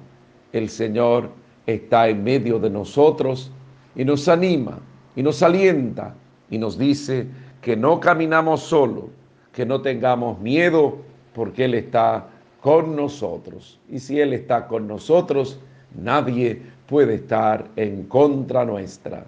el 0.52 0.68
Señor 0.68 1.30
está 1.66 2.08
en 2.08 2.22
medio 2.22 2.60
de 2.60 2.70
nosotros 2.70 3.50
y 3.96 4.04
nos 4.04 4.28
anima 4.28 4.78
y 5.16 5.22
nos 5.22 5.42
alienta 5.42 6.14
y 6.50 6.58
nos 6.58 6.78
dice 6.78 7.26
que 7.60 7.76
no 7.76 7.98
caminamos 7.98 8.60
solo, 8.60 9.08
que 9.52 9.66
no 9.66 9.80
tengamos 9.80 10.38
miedo 10.40 10.98
porque 11.34 11.66
Él 11.66 11.74
está 11.74 12.28
con 12.60 12.96
nosotros. 12.96 13.78
Y 13.90 13.98
si 13.98 14.20
Él 14.20 14.32
está 14.32 14.66
con 14.66 14.88
nosotros, 14.88 15.60
nadie 16.00 16.62
puede 16.86 17.16
estar 17.16 17.66
en 17.76 18.04
contra 18.04 18.64
nuestra. 18.64 19.24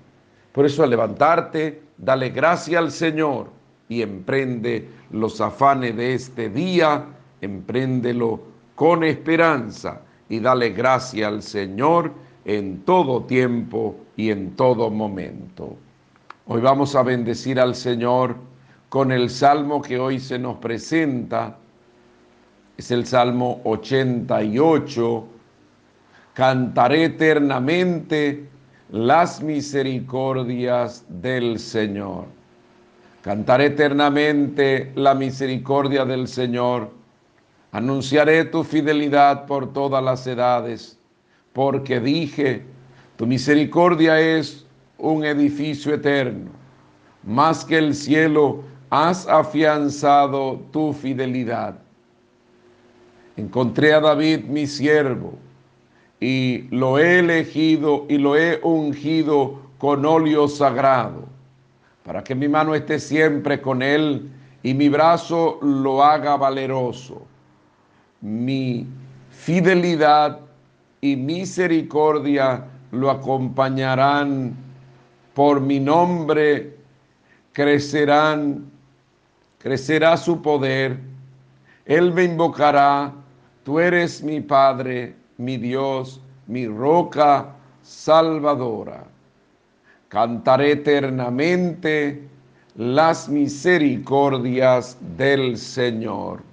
Por 0.53 0.65
eso 0.65 0.83
al 0.83 0.91
levantarte, 0.91 1.83
dale 1.99 2.31
gracias 2.31 2.81
al 2.81 2.91
Señor 2.91 3.51
y 3.89 4.03
emprende 4.03 4.89
los 5.11 5.41
afanes 5.41 5.97
de 5.97 6.15
este 6.15 6.49
día, 6.49 7.05
empréndelo 7.41 8.41
con 8.75 9.05
esperanza 9.05 10.01
y 10.29 10.41
dale 10.41 10.71
gracias 10.71 11.29
al 11.29 11.43
Señor 11.43 12.13
en 12.45 12.81
todo 12.83 13.25
tiempo 13.25 13.97
y 14.17 14.31
en 14.31 14.53
todo 14.53 14.91
momento. 14.91 15.77
Hoy 16.47 16.61
vamos 16.61 16.95
a 16.95 17.03
bendecir 17.03 17.59
al 17.59 17.75
Señor 17.75 18.37
con 18.89 19.13
el 19.13 19.31
salmo 19.31 19.83
que 19.83 19.99
hoy 19.99 20.21
se 20.21 20.39
nos 20.39 20.59
presenta. 20.59 21.59
Es 22.77 22.91
el 22.91 23.07
Salmo 23.07 23.61
88. 23.65 25.27
Cantaré 26.35 27.05
eternamente 27.05 28.49
las 28.91 29.43
misericordias 29.43 31.05
del 31.09 31.59
Señor. 31.59 32.27
Cantaré 33.23 33.67
eternamente 33.67 34.93
la 34.95 35.15
misericordia 35.15 36.05
del 36.05 36.29
Señor. 36.29 36.91
Anunciaré 37.73 38.45
tu 38.45 38.63
fidelidad 38.63 39.47
por 39.47 39.73
todas 39.73 40.03
las 40.05 40.27
edades 40.27 40.99
porque 41.57 41.99
dije, 42.01 42.63
tu 43.17 43.27
misericordia 43.27 44.21
es 44.21 44.67
un 44.99 45.25
edificio 45.25 45.95
eterno, 45.95 46.51
más 47.23 47.65
que 47.65 47.79
el 47.79 47.95
cielo 47.95 48.63
has 48.91 49.27
afianzado 49.27 50.61
tu 50.71 50.93
fidelidad. 50.93 51.86
Encontré 53.37 53.93
a 53.93 54.01
David 54.01 54.45
mi 54.45 54.67
siervo 54.67 55.35
y 56.21 56.69
lo 56.71 56.99
he 56.99 57.19
elegido 57.19 58.07
y 58.09 58.19
lo 58.19 58.37
he 58.37 58.61
ungido 58.63 59.61
con 59.79 60.07
óleo 60.07 60.49
sagrado, 60.49 61.25
para 62.05 62.25
que 62.25 62.35
mi 62.35 62.49
mano 62.49 62.75
esté 62.75 62.99
siempre 62.99 63.61
con 63.61 63.83
él 63.83 64.31
y 64.63 64.73
mi 64.75 64.89
brazo 64.89 65.59
lo 65.61 66.03
haga 66.03 66.37
valeroso. 66.37 67.27
Mi 68.21 68.87
fidelidad 69.31 70.41
y 71.01 71.15
misericordia 71.17 72.65
lo 72.91 73.11
acompañarán. 73.11 74.57
Por 75.35 75.61
mi 75.61 75.79
nombre 75.79 76.77
crecerán, 77.53 78.65
crecerá 79.59 80.17
su 80.17 80.41
poder. 80.41 80.99
Él 81.85 82.13
me 82.13 82.25
invocará, 82.25 83.13
tú 83.67 83.81
eres 83.81 84.23
mi 84.23 84.41
Padre, 84.41 85.17
mi 85.39 85.57
Dios, 85.57 86.21
mi 86.47 86.69
roca 86.69 87.53
salvadora. 87.83 89.05
Cantaré 90.07 90.71
eternamente 90.71 92.23
las 92.77 93.29
misericordias 93.29 94.97
del 95.19 95.59
Señor. 95.59 96.45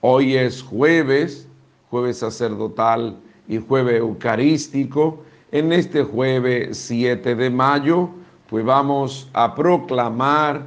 Hoy 0.00 0.34
es 0.34 0.60
jueves 0.60 1.46
jueves 1.92 2.18
sacerdotal 2.18 3.18
y 3.46 3.58
jueves 3.58 3.98
eucarístico. 3.98 5.22
En 5.52 5.72
este 5.72 6.02
jueves 6.02 6.78
7 6.78 7.34
de 7.36 7.50
mayo, 7.50 8.08
pues 8.48 8.64
vamos 8.64 9.28
a 9.34 9.54
proclamar 9.54 10.66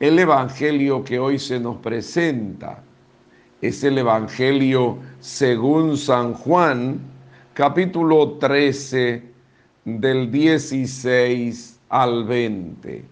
el 0.00 0.18
Evangelio 0.18 1.04
que 1.04 1.18
hoy 1.18 1.38
se 1.38 1.60
nos 1.60 1.76
presenta. 1.76 2.83
Es 3.60 3.84
el 3.84 3.98
Evangelio 3.98 4.98
según 5.20 5.96
San 5.96 6.34
Juan, 6.34 7.00
capítulo 7.54 8.32
13, 8.32 9.22
del 9.84 10.30
16 10.30 11.80
al 11.88 12.24
20. 12.24 13.04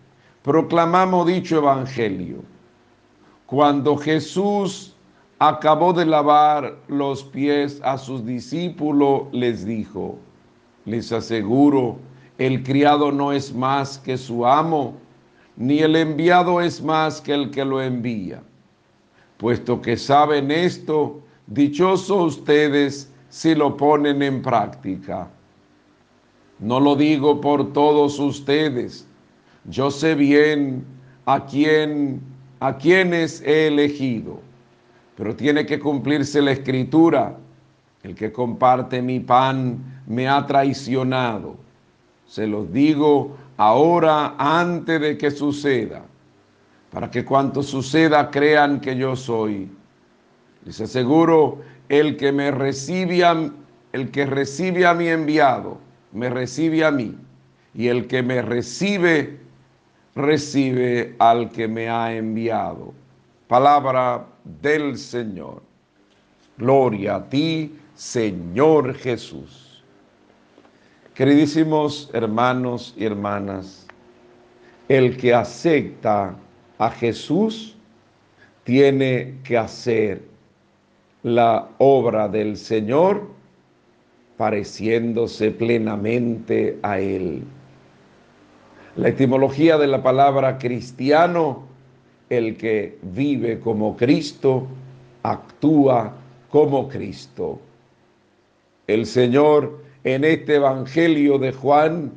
Proclamamos 0.42 1.26
dicho 1.26 1.58
Evangelio. 1.58 2.42
Cuando 3.46 3.96
Jesús 3.96 4.96
acabó 5.38 5.92
de 5.92 6.06
lavar 6.06 6.76
los 6.88 7.22
pies 7.22 7.80
a 7.84 7.96
sus 7.96 8.24
discípulos, 8.24 9.24
les 9.32 9.64
dijo, 9.64 10.18
les 10.84 11.12
aseguro, 11.12 11.98
el 12.38 12.62
criado 12.62 13.12
no 13.12 13.32
es 13.32 13.54
más 13.54 13.98
que 13.98 14.18
su 14.18 14.46
amo, 14.46 14.94
ni 15.56 15.80
el 15.80 15.96
enviado 15.96 16.60
es 16.60 16.82
más 16.82 17.20
que 17.20 17.34
el 17.34 17.50
que 17.50 17.64
lo 17.64 17.80
envía. 17.80 18.42
Puesto 19.42 19.82
que 19.82 19.98
saben 19.98 20.50
esto, 20.50 21.20
dichosos 21.48 22.38
ustedes 22.38 23.12
si 23.28 23.54
lo 23.54 23.76
ponen 23.76 24.22
en 24.22 24.40
práctica. 24.40 25.28
No 26.60 26.80
lo 26.80 26.96
digo 26.96 27.42
por 27.42 27.74
todos 27.74 28.18
ustedes, 28.18 29.06
yo 29.64 29.90
sé 29.90 30.14
bien 30.14 30.84
a 31.26 31.44
quién 31.44 32.22
a 32.60 32.78
quienes 32.78 33.42
he 33.42 33.66
elegido 33.66 34.40
pero 35.16 35.36
tiene 35.36 35.66
que 35.66 35.78
cumplirse 35.78 36.40
la 36.40 36.52
escritura. 36.52 37.36
El 38.02 38.14
que 38.14 38.32
comparte 38.32 39.00
mi 39.00 39.20
pan 39.20 40.02
me 40.06 40.28
ha 40.28 40.44
traicionado. 40.46 41.56
se 42.26 42.46
los 42.46 42.72
digo 42.72 43.36
ahora 43.56 44.34
antes 44.38 45.00
de 45.00 45.18
que 45.18 45.30
suceda, 45.30 46.02
para 46.92 47.10
que 47.10 47.24
cuanto 47.24 47.62
suceda 47.62 48.30
crean 48.30 48.78
que 48.78 48.94
yo 48.94 49.16
soy. 49.16 49.68
Les 50.64 50.80
aseguro, 50.80 51.60
el 51.88 52.16
que 52.16 52.30
me 52.30 52.50
recibe 52.50 53.22
el 53.92 54.10
que 54.10 54.26
recibe 54.26 54.86
a 54.86 54.94
mi 54.94 55.08
enviado, 55.08 55.78
me 56.12 56.30
recibe 56.30 56.84
a 56.84 56.90
mí, 56.90 57.16
y 57.74 57.88
el 57.88 58.06
que 58.06 58.22
me 58.22 58.42
recibe, 58.42 59.40
recibe 60.14 61.16
al 61.18 61.50
que 61.50 61.66
me 61.66 61.88
ha 61.88 62.14
enviado. 62.14 62.92
Palabra 63.48 64.26
del 64.44 64.96
Señor. 64.98 65.62
Gloria 66.58 67.16
a 67.16 67.28
ti, 67.28 67.74
Señor 67.94 68.94
Jesús. 68.94 69.82
Queridísimos 71.14 72.10
hermanos 72.12 72.94
y 72.96 73.04
hermanas, 73.04 73.86
el 74.88 75.16
que 75.16 75.34
acepta 75.34 76.36
a 76.82 76.90
Jesús 76.90 77.76
tiene 78.64 79.34
que 79.44 79.56
hacer 79.56 80.22
la 81.22 81.68
obra 81.78 82.26
del 82.26 82.56
Señor 82.56 83.28
pareciéndose 84.36 85.52
plenamente 85.52 86.80
a 86.82 86.98
Él. 86.98 87.44
La 88.96 89.10
etimología 89.10 89.78
de 89.78 89.86
la 89.86 90.02
palabra 90.02 90.58
cristiano, 90.58 91.68
el 92.28 92.56
que 92.56 92.98
vive 93.02 93.60
como 93.60 93.96
Cristo, 93.96 94.66
actúa 95.22 96.12
como 96.50 96.88
Cristo. 96.88 97.60
El 98.88 99.06
Señor 99.06 99.84
en 100.02 100.24
este 100.24 100.56
Evangelio 100.56 101.38
de 101.38 101.52
Juan, 101.52 102.10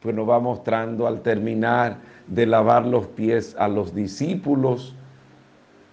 pues 0.00 0.14
nos 0.14 0.28
va 0.28 0.38
mostrando 0.38 1.06
al 1.06 1.22
terminar 1.22 1.98
de 2.26 2.46
lavar 2.46 2.86
los 2.86 3.06
pies 3.08 3.56
a 3.58 3.68
los 3.68 3.94
discípulos, 3.94 4.94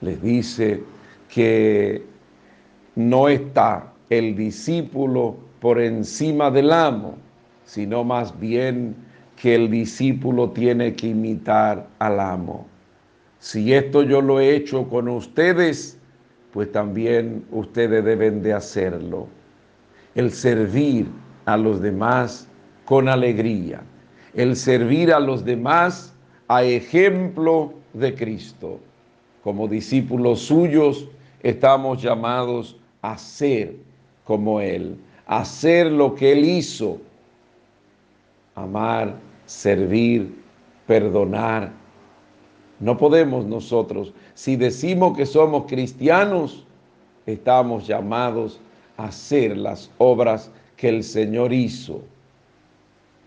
les 0.02 0.22
dice 0.22 0.84
que 1.30 2.04
no 2.96 3.28
está 3.28 3.94
el 4.10 4.36
discípulo 4.36 5.38
por 5.60 5.80
encima 5.80 6.52
del 6.52 6.72
amo, 6.72 7.16
sino 7.66 8.04
más 8.04 8.40
bien 8.40 8.96
que 9.36 9.56
el 9.56 9.70
discípulo 9.70 10.52
tiene 10.52 10.96
que 10.96 11.08
imitar 11.08 11.88
al 12.00 12.20
amo. 12.20 12.68
Si 13.40 13.74
esto 13.74 14.04
yo 14.04 14.22
lo 14.22 14.40
he 14.40 14.56
hecho 14.56 14.88
con 14.88 15.08
ustedes, 15.08 16.00
pues 16.52 16.72
también 16.72 17.44
ustedes 17.52 18.04
deben 18.06 18.42
de 18.42 18.54
hacerlo. 18.54 19.28
El 20.14 20.32
servir 20.32 21.08
a 21.46 21.58
los 21.58 21.82
demás 21.82 22.48
con 22.86 23.10
alegría. 23.10 23.82
El 24.36 24.56
servir 24.56 25.12
a 25.14 25.20
los 25.20 25.46
demás 25.46 26.14
a 26.48 26.64
ejemplo 26.64 27.74
de 27.94 28.14
Cristo. 28.14 28.80
Como 29.44 29.68
discípulos 29.68 30.42
suyos 30.42 31.08
estamos 31.42 32.02
llamados 32.02 32.78
a 33.02 33.18
ser 33.18 33.76
como 34.24 34.60
Él, 34.60 34.98
a 35.26 35.40
hacer 35.40 35.92
lo 35.92 36.16
que 36.16 36.34
Él 36.34 36.46
hizo. 36.46 37.00
Amar, 38.56 39.16
servir, 39.46 40.34
perdonar, 40.88 41.72
no 42.80 42.98
podemos 42.98 43.46
nosotros, 43.46 44.14
si 44.34 44.56
decimos 44.56 45.16
que 45.16 45.26
somos 45.26 45.66
cristianos, 45.66 46.66
estamos 47.26 47.88
llamados 47.88 48.60
a 48.98 49.06
hacer 49.06 49.56
las 49.56 49.90
obras 49.98 50.52
que 50.76 50.90
el 50.90 51.04
Señor 51.04 51.54
hizo. 51.54 52.02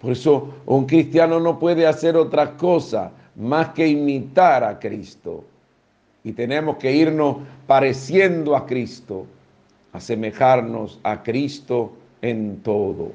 Por 0.00 0.12
eso 0.12 0.54
un 0.66 0.86
cristiano 0.86 1.40
no 1.40 1.58
puede 1.58 1.86
hacer 1.86 2.16
otra 2.16 2.56
cosa 2.56 3.10
más 3.36 3.70
que 3.70 3.86
imitar 3.86 4.62
a 4.64 4.78
Cristo. 4.78 5.44
Y 6.24 6.32
tenemos 6.32 6.76
que 6.76 6.92
irnos 6.92 7.38
pareciendo 7.66 8.54
a 8.56 8.66
Cristo, 8.66 9.26
asemejarnos 9.92 11.00
a 11.02 11.22
Cristo 11.22 11.92
en 12.22 12.58
todo, 12.62 13.12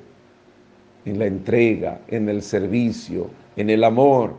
en 1.06 1.20
la 1.20 1.26
entrega, 1.26 2.00
en 2.08 2.30
el 2.30 2.42
servicio, 2.42 3.30
en 3.56 3.70
el 3.70 3.84
amor. 3.84 4.36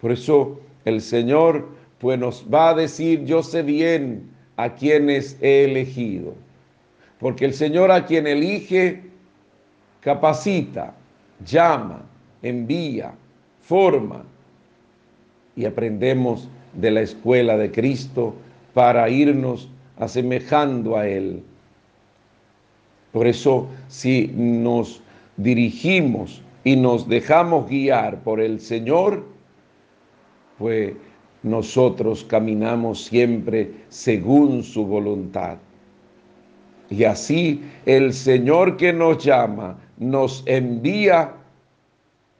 Por 0.00 0.12
eso 0.12 0.60
el 0.84 1.00
Señor 1.00 1.68
pues 1.98 2.18
nos 2.18 2.44
va 2.52 2.70
a 2.70 2.74
decir, 2.74 3.24
yo 3.24 3.42
sé 3.42 3.62
bien 3.62 4.30
a 4.56 4.74
quienes 4.74 5.38
he 5.40 5.64
elegido. 5.64 6.34
Porque 7.18 7.46
el 7.46 7.54
Señor 7.54 7.90
a 7.90 8.04
quien 8.04 8.26
elige, 8.26 9.02
capacita, 10.00 10.94
llama, 11.44 12.02
envía, 12.42 13.14
forma. 13.60 14.24
Y 15.56 15.64
aprendemos 15.64 16.48
de 16.72 16.90
la 16.90 17.00
escuela 17.02 17.56
de 17.56 17.70
Cristo 17.70 18.34
para 18.72 19.08
irnos 19.08 19.68
asemejando 19.96 20.96
a 20.96 21.08
Él. 21.08 21.42
Por 23.12 23.26
eso, 23.26 23.68
si 23.88 24.32
nos 24.34 25.00
dirigimos 25.36 26.42
y 26.64 26.76
nos 26.76 27.08
dejamos 27.08 27.68
guiar 27.68 28.20
por 28.24 28.40
el 28.40 28.58
Señor, 28.58 29.24
pues 30.58 30.94
nosotros 31.44 32.24
caminamos 32.24 33.04
siempre 33.04 33.70
según 33.88 34.64
su 34.64 34.84
voluntad. 34.84 35.58
Y 36.94 37.02
así 37.02 37.60
el 37.86 38.12
Señor 38.12 38.76
que 38.76 38.92
nos 38.92 39.24
llama, 39.24 39.76
nos 39.98 40.44
envía, 40.46 41.32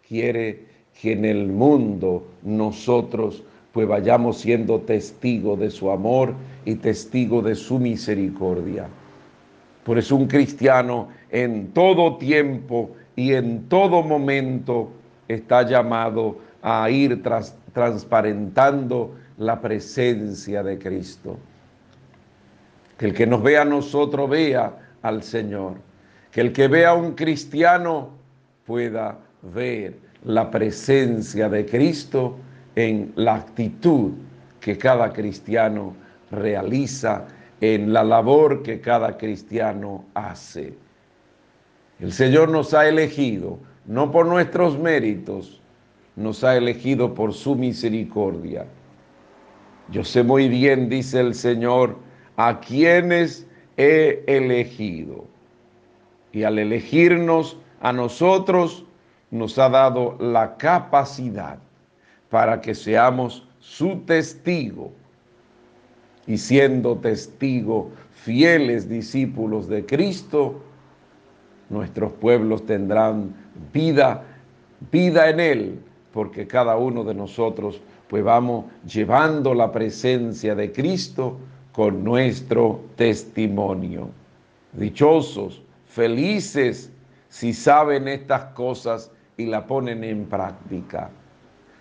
quiere 0.06 0.62
que 1.00 1.12
en 1.12 1.24
el 1.24 1.48
mundo 1.48 2.24
nosotros 2.44 3.42
pues 3.72 3.88
vayamos 3.88 4.38
siendo 4.38 4.78
testigos 4.78 5.58
de 5.58 5.72
su 5.72 5.90
amor 5.90 6.34
y 6.64 6.76
testigo 6.76 7.42
de 7.42 7.56
su 7.56 7.80
misericordia. 7.80 8.86
Por 9.82 9.98
eso 9.98 10.14
un 10.14 10.28
cristiano 10.28 11.08
en 11.30 11.72
todo 11.72 12.16
tiempo 12.16 12.90
y 13.16 13.32
en 13.32 13.68
todo 13.68 14.04
momento 14.04 14.88
está 15.26 15.68
llamado 15.68 16.38
a 16.62 16.88
ir 16.90 17.24
tras 17.24 17.56
transparentando 17.72 19.16
la 19.36 19.60
presencia 19.60 20.62
de 20.62 20.78
Cristo. 20.78 21.36
Que 22.96 23.06
el 23.06 23.14
que 23.14 23.26
nos 23.26 23.42
vea 23.42 23.62
a 23.62 23.64
nosotros 23.64 24.28
vea 24.28 24.76
al 25.02 25.22
Señor. 25.22 25.74
Que 26.30 26.40
el 26.40 26.52
que 26.52 26.68
vea 26.68 26.90
a 26.90 26.94
un 26.94 27.12
cristiano 27.12 28.10
pueda 28.64 29.18
ver 29.42 29.98
la 30.24 30.50
presencia 30.50 31.48
de 31.48 31.66
Cristo 31.66 32.36
en 32.76 33.12
la 33.16 33.34
actitud 33.34 34.12
que 34.60 34.78
cada 34.78 35.12
cristiano 35.12 35.94
realiza, 36.30 37.26
en 37.60 37.92
la 37.92 38.02
labor 38.02 38.62
que 38.62 38.80
cada 38.80 39.16
cristiano 39.16 40.04
hace. 40.14 40.74
El 42.00 42.12
Señor 42.12 42.48
nos 42.48 42.74
ha 42.74 42.88
elegido, 42.88 43.58
no 43.86 44.10
por 44.10 44.26
nuestros 44.26 44.78
méritos, 44.78 45.60
nos 46.16 46.42
ha 46.44 46.56
elegido 46.56 47.14
por 47.14 47.32
su 47.32 47.54
misericordia. 47.54 48.66
Yo 49.90 50.02
sé 50.02 50.22
muy 50.22 50.48
bien, 50.48 50.88
dice 50.88 51.20
el 51.20 51.34
Señor, 51.34 51.96
a 52.36 52.60
quienes 52.60 53.46
he 53.76 54.24
elegido. 54.26 55.24
Y 56.32 56.42
al 56.42 56.58
elegirnos 56.58 57.56
a 57.80 57.92
nosotros, 57.92 58.84
nos 59.30 59.58
ha 59.58 59.68
dado 59.68 60.16
la 60.20 60.56
capacidad 60.56 61.58
para 62.30 62.60
que 62.60 62.74
seamos 62.74 63.46
su 63.58 63.98
testigo. 64.06 64.92
Y 66.26 66.38
siendo 66.38 66.96
testigo, 66.96 67.90
fieles 68.12 68.88
discípulos 68.88 69.68
de 69.68 69.84
Cristo, 69.84 70.62
nuestros 71.68 72.12
pueblos 72.12 72.64
tendrán 72.64 73.34
vida, 73.72 74.24
vida 74.90 75.28
en 75.28 75.40
Él, 75.40 75.80
porque 76.12 76.46
cada 76.46 76.76
uno 76.76 77.04
de 77.04 77.14
nosotros 77.14 77.80
pues 78.08 78.22
vamos 78.22 78.66
llevando 78.86 79.54
la 79.54 79.72
presencia 79.72 80.54
de 80.54 80.70
Cristo 80.72 81.38
con 81.74 82.04
nuestro 82.04 82.80
testimonio. 82.94 84.08
Dichosos, 84.72 85.60
felices 85.86 86.90
si 87.28 87.52
saben 87.52 88.06
estas 88.06 88.44
cosas 88.54 89.10
y 89.36 89.46
la 89.46 89.66
ponen 89.66 90.04
en 90.04 90.26
práctica. 90.26 91.10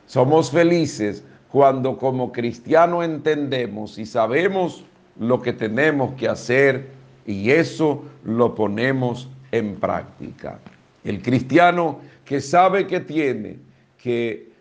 Somos 0.07 0.49
felices 0.49 1.23
cuando 1.51 1.99
como 1.99 2.31
cristiano 2.31 3.03
entendemos 3.03 3.99
y 3.99 4.07
sabemos 4.07 4.83
lo 5.19 5.39
que 5.39 5.53
tenemos 5.53 6.15
que 6.15 6.27
hacer 6.27 6.89
y 7.27 7.51
eso 7.51 8.03
lo 8.23 8.55
ponemos 8.55 9.29
en 9.51 9.75
práctica. 9.75 10.59
El 11.03 11.21
cristiano 11.21 11.99
que 12.25 12.41
sabe 12.41 12.87
que 12.87 12.99
tiene 12.99 13.59
que 14.01 14.51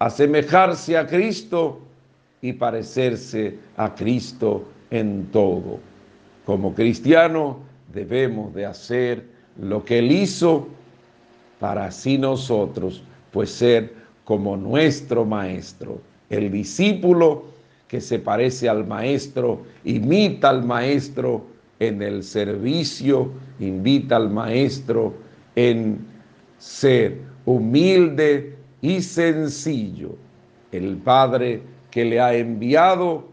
asemejarse 0.00 0.98
a 0.98 1.06
Cristo 1.06 1.80
y 2.42 2.54
parecerse 2.54 3.56
a 3.76 3.94
Cristo 3.94 4.64
en 4.90 5.26
todo. 5.26 5.78
Como 6.44 6.74
cristiano 6.74 7.58
debemos 7.92 8.54
de 8.54 8.66
hacer 8.66 9.24
lo 9.60 9.84
que 9.84 9.98
Él 9.98 10.12
hizo 10.12 10.68
para 11.58 11.86
así 11.86 12.18
nosotros 12.18 13.02
pues 13.30 13.50
ser 13.50 13.94
como 14.24 14.56
nuestro 14.56 15.24
maestro. 15.24 16.00
El 16.28 16.50
discípulo 16.50 17.44
que 17.88 18.00
se 18.00 18.18
parece 18.18 18.68
al 18.68 18.86
maestro, 18.86 19.62
imita 19.84 20.50
al 20.50 20.64
maestro 20.64 21.44
en 21.80 22.02
el 22.02 22.22
servicio, 22.22 23.32
invita 23.58 24.16
al 24.16 24.30
maestro 24.30 25.14
en 25.56 25.98
ser 26.58 27.18
humilde 27.44 28.56
y 28.80 29.02
sencillo. 29.02 30.14
El 30.70 30.98
Padre 30.98 31.62
que 31.90 32.04
le 32.04 32.20
ha 32.20 32.34
enviado 32.34 33.29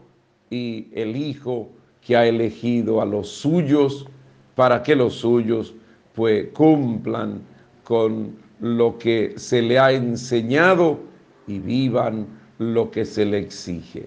y 0.50 0.88
el 0.92 1.16
Hijo 1.16 1.68
que 2.00 2.16
ha 2.16 2.26
elegido 2.26 3.00
a 3.00 3.04
los 3.04 3.28
suyos 3.28 4.06
para 4.54 4.82
que 4.82 4.96
los 4.96 5.14
suyos 5.14 5.74
pues 6.14 6.48
cumplan 6.52 7.40
con 7.84 8.36
lo 8.60 8.98
que 8.98 9.34
se 9.36 9.62
le 9.62 9.78
ha 9.78 9.92
enseñado 9.92 10.98
y 11.46 11.58
vivan 11.58 12.26
lo 12.58 12.90
que 12.90 13.04
se 13.04 13.24
le 13.24 13.38
exige. 13.38 14.06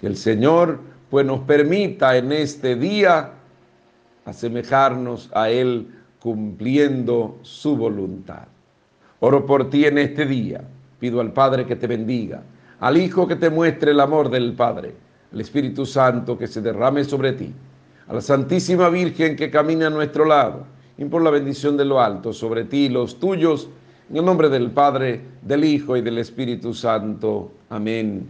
Que 0.00 0.06
el 0.06 0.16
Señor 0.16 0.80
pues 1.10 1.26
nos 1.26 1.40
permita 1.40 2.16
en 2.16 2.32
este 2.32 2.76
día 2.76 3.32
asemejarnos 4.24 5.30
a 5.34 5.50
Él 5.50 5.88
cumpliendo 6.18 7.38
su 7.42 7.76
voluntad. 7.76 8.46
Oro 9.20 9.44
por 9.44 9.70
ti 9.70 9.84
en 9.84 9.98
este 9.98 10.24
día. 10.24 10.64
Pido 10.98 11.20
al 11.20 11.32
Padre 11.32 11.66
que 11.66 11.76
te 11.76 11.86
bendiga, 11.86 12.42
al 12.80 12.96
Hijo 12.96 13.26
que 13.26 13.36
te 13.36 13.50
muestre 13.50 13.90
el 13.90 14.00
amor 14.00 14.30
del 14.30 14.54
Padre, 14.54 14.94
al 15.32 15.40
Espíritu 15.40 15.86
Santo 15.86 16.36
que 16.36 16.46
se 16.46 16.60
derrame 16.60 17.04
sobre 17.04 17.32
ti, 17.32 17.52
a 18.06 18.14
la 18.14 18.20
Santísima 18.20 18.88
Virgen 18.88 19.36
que 19.36 19.50
camina 19.50 19.86
a 19.86 19.90
nuestro 19.90 20.24
lado, 20.24 20.66
y 20.98 21.04
por 21.06 21.22
la 21.22 21.30
bendición 21.30 21.76
de 21.76 21.84
lo 21.84 22.00
alto 22.00 22.32
sobre 22.32 22.64
ti 22.64 22.84
y 22.84 22.88
los 22.88 23.18
tuyos, 23.18 23.68
en 24.10 24.18
el 24.18 24.24
nombre 24.24 24.48
del 24.48 24.70
Padre, 24.70 25.20
del 25.40 25.64
Hijo 25.64 25.96
y 25.96 26.02
del 26.02 26.18
Espíritu 26.18 26.74
Santo. 26.74 27.50
Amén. 27.70 28.28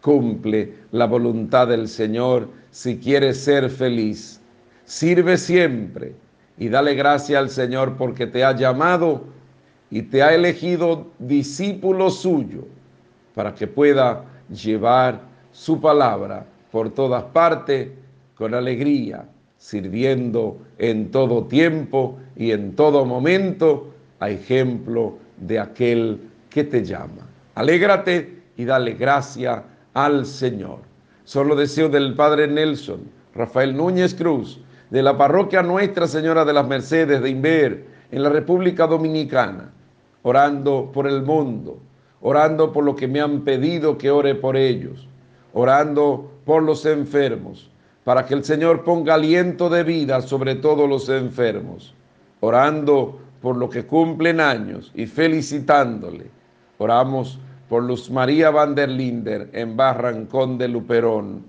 Cumple 0.00 0.74
la 0.92 1.06
voluntad 1.06 1.68
del 1.68 1.88
Señor 1.88 2.48
si 2.70 2.98
quieres 2.98 3.40
ser 3.40 3.68
feliz. 3.68 4.40
Sirve 4.84 5.36
siempre 5.36 6.14
y 6.56 6.68
dale 6.68 6.94
gracia 6.94 7.40
al 7.40 7.50
Señor 7.50 7.96
porque 7.96 8.26
te 8.26 8.44
ha 8.44 8.54
llamado 8.54 9.24
y 9.90 10.02
te 10.02 10.22
ha 10.22 10.34
elegido 10.34 11.08
discípulo 11.18 12.10
suyo 12.10 12.66
para 13.34 13.54
que 13.54 13.66
pueda 13.66 14.24
llevar 14.48 15.20
su 15.54 15.80
palabra 15.80 16.44
por 16.72 16.90
todas 16.90 17.22
partes 17.22 17.88
con 18.34 18.54
alegría, 18.54 19.24
sirviendo 19.56 20.58
en 20.78 21.12
todo 21.12 21.44
tiempo 21.44 22.18
y 22.36 22.50
en 22.50 22.74
todo 22.74 23.04
momento 23.04 23.94
a 24.18 24.30
ejemplo 24.30 25.16
de 25.38 25.60
aquel 25.60 26.20
que 26.50 26.64
te 26.64 26.84
llama. 26.84 27.28
Alégrate 27.54 28.42
y 28.56 28.64
dale 28.64 28.94
gracia 28.94 29.62
al 29.94 30.26
Señor. 30.26 30.80
Solo 31.22 31.54
deseo 31.54 31.88
del 31.88 32.14
Padre 32.14 32.48
Nelson, 32.48 33.02
Rafael 33.32 33.76
Núñez 33.76 34.12
Cruz, 34.12 34.60
de 34.90 35.04
la 35.04 35.16
parroquia 35.16 35.62
Nuestra 35.62 36.08
Señora 36.08 36.44
de 36.44 36.52
las 36.52 36.66
Mercedes 36.66 37.22
de 37.22 37.30
Inver, 37.30 37.86
en 38.10 38.22
la 38.24 38.28
República 38.28 38.88
Dominicana, 38.88 39.70
orando 40.22 40.90
por 40.92 41.06
el 41.06 41.22
mundo, 41.22 41.78
orando 42.20 42.72
por 42.72 42.84
lo 42.84 42.96
que 42.96 43.06
me 43.06 43.20
han 43.20 43.42
pedido 43.42 43.96
que 43.96 44.10
ore 44.10 44.34
por 44.34 44.56
ellos, 44.56 45.08
orando 45.54 46.30
por 46.44 46.62
los 46.62 46.84
enfermos, 46.84 47.70
para 48.04 48.26
que 48.26 48.34
el 48.34 48.44
Señor 48.44 48.84
ponga 48.84 49.14
aliento 49.14 49.70
de 49.70 49.82
vida 49.82 50.20
sobre 50.20 50.56
todos 50.56 50.88
los 50.88 51.08
enfermos, 51.08 51.94
orando 52.40 53.18
por 53.40 53.56
lo 53.56 53.70
que 53.70 53.86
cumplen 53.86 54.40
años 54.40 54.92
y 54.94 55.06
felicitándole. 55.06 56.26
Oramos 56.78 57.38
por 57.68 57.82
Luz 57.82 58.10
María 58.10 58.50
van 58.50 58.74
der 58.74 58.90
Linder 58.90 59.48
en 59.52 59.76
Barrancón 59.76 60.58
de 60.58 60.68
Luperón, 60.68 61.44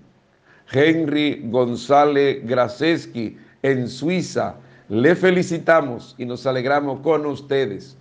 Henry 0.72 1.42
González 1.50 2.46
Graseski 2.46 3.38
en 3.64 3.88
Suiza. 3.90 4.56
Le 4.88 5.16
felicitamos 5.16 6.16
y 6.18 6.26
nos 6.26 6.46
alegramos 6.46 7.00
con 7.02 7.26
ustedes, 7.26 7.98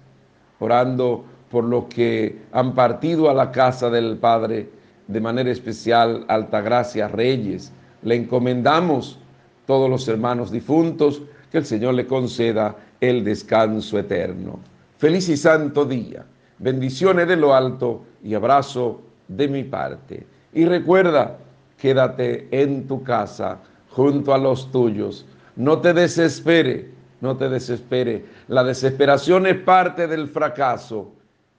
orando 0.60 1.24
por 1.50 1.64
los 1.64 1.84
que 1.86 2.38
han 2.52 2.74
partido 2.74 3.30
a 3.30 3.34
la 3.34 3.50
casa 3.50 3.88
del 3.90 4.18
Padre, 4.18 4.68
de 5.06 5.20
manera 5.20 5.50
especial 5.50 6.24
Altagracia 6.28 7.08
Reyes. 7.08 7.72
Le 8.02 8.16
encomendamos 8.16 9.18
todos 9.66 9.88
los 9.88 10.06
hermanos 10.08 10.50
difuntos, 10.50 11.22
que 11.50 11.58
el 11.58 11.66
Señor 11.66 11.94
le 11.94 12.06
conceda 12.06 12.76
el 13.00 13.24
descanso 13.24 13.98
eterno. 13.98 14.58
Feliz 14.98 15.28
y 15.28 15.36
santo 15.36 15.84
día. 15.84 16.24
Bendiciones 16.58 17.28
de 17.28 17.36
lo 17.36 17.54
alto 17.54 18.04
y 18.22 18.34
abrazo 18.34 19.02
de 19.28 19.48
mi 19.48 19.64
parte. 19.64 20.26
Y 20.52 20.64
recuerda, 20.64 21.38
quédate 21.78 22.48
en 22.50 22.86
tu 22.86 23.02
casa 23.02 23.58
junto 23.90 24.32
a 24.34 24.38
los 24.38 24.70
tuyos. 24.70 25.26
No 25.56 25.78
te 25.78 25.92
desespere, 25.92 26.90
no 27.20 27.36
te 27.36 27.48
desespere. 27.48 28.24
La 28.48 28.64
desesperación 28.64 29.46
es 29.46 29.56
parte 29.58 30.06
del 30.06 30.28
fracaso. 30.28 31.12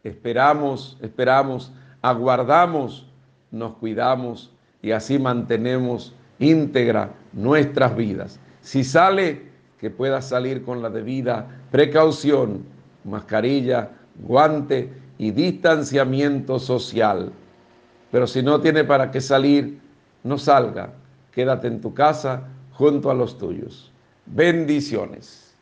Esperamos, 0.04 0.98
esperamos, 1.02 1.72
aguardamos, 2.02 3.08
nos 3.56 3.78
cuidamos 3.78 4.51
y 4.82 4.91
así 4.91 5.18
mantenemos 5.18 6.14
íntegra 6.39 7.12
nuestras 7.34 7.95
vidas. 7.95 8.39
Si 8.62 8.84
sale, 8.84 9.43
que 9.80 9.89
pueda 9.89 10.22
salir 10.22 10.64
con 10.64 10.82
la 10.82 10.89
debida 10.89 11.47
precaución, 11.72 12.66
mascarilla, 13.03 13.91
guante 14.16 14.91
y 15.18 15.32
distanciamiento 15.32 16.60
social. 16.60 17.32
Pero 18.12 18.28
si 18.28 18.43
no 18.43 18.60
tiene 18.62 18.84
para 18.84 19.12
qué 19.12 19.22
salir, 19.22 19.80
no 20.24 20.38
salga, 20.38 20.93
quédate 21.32 21.68
en 21.68 21.82
tu 21.82 21.93
casa 21.93 22.47
junto 22.74 23.10
a 23.10 23.14
los 23.14 23.38
tuyos. 23.38 23.91
Bendiciones. 24.26 25.56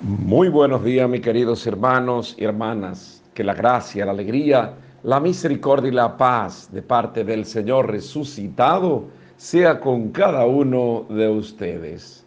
Muy 0.00 0.48
buenos 0.48 0.84
días, 0.84 1.08
mis 1.08 1.20
queridos 1.20 1.66
hermanos 1.66 2.34
y 2.38 2.44
hermanas. 2.44 3.13
Que 3.34 3.44
la 3.44 3.54
gracia, 3.54 4.06
la 4.06 4.12
alegría, 4.12 4.74
la 5.02 5.20
misericordia 5.20 5.88
y 5.90 5.94
la 5.94 6.16
paz 6.16 6.70
de 6.72 6.80
parte 6.80 7.24
del 7.24 7.44
Señor 7.44 7.90
resucitado 7.90 9.04
sea 9.36 9.80
con 9.80 10.10
cada 10.10 10.46
uno 10.46 11.04
de 11.10 11.28
ustedes. 11.28 12.24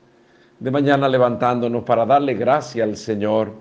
De 0.60 0.70
mañana 0.70 1.08
levantándonos 1.08 1.84
para 1.84 2.06
darle 2.06 2.34
gracia 2.34 2.84
al 2.84 2.98
Señor 2.98 3.54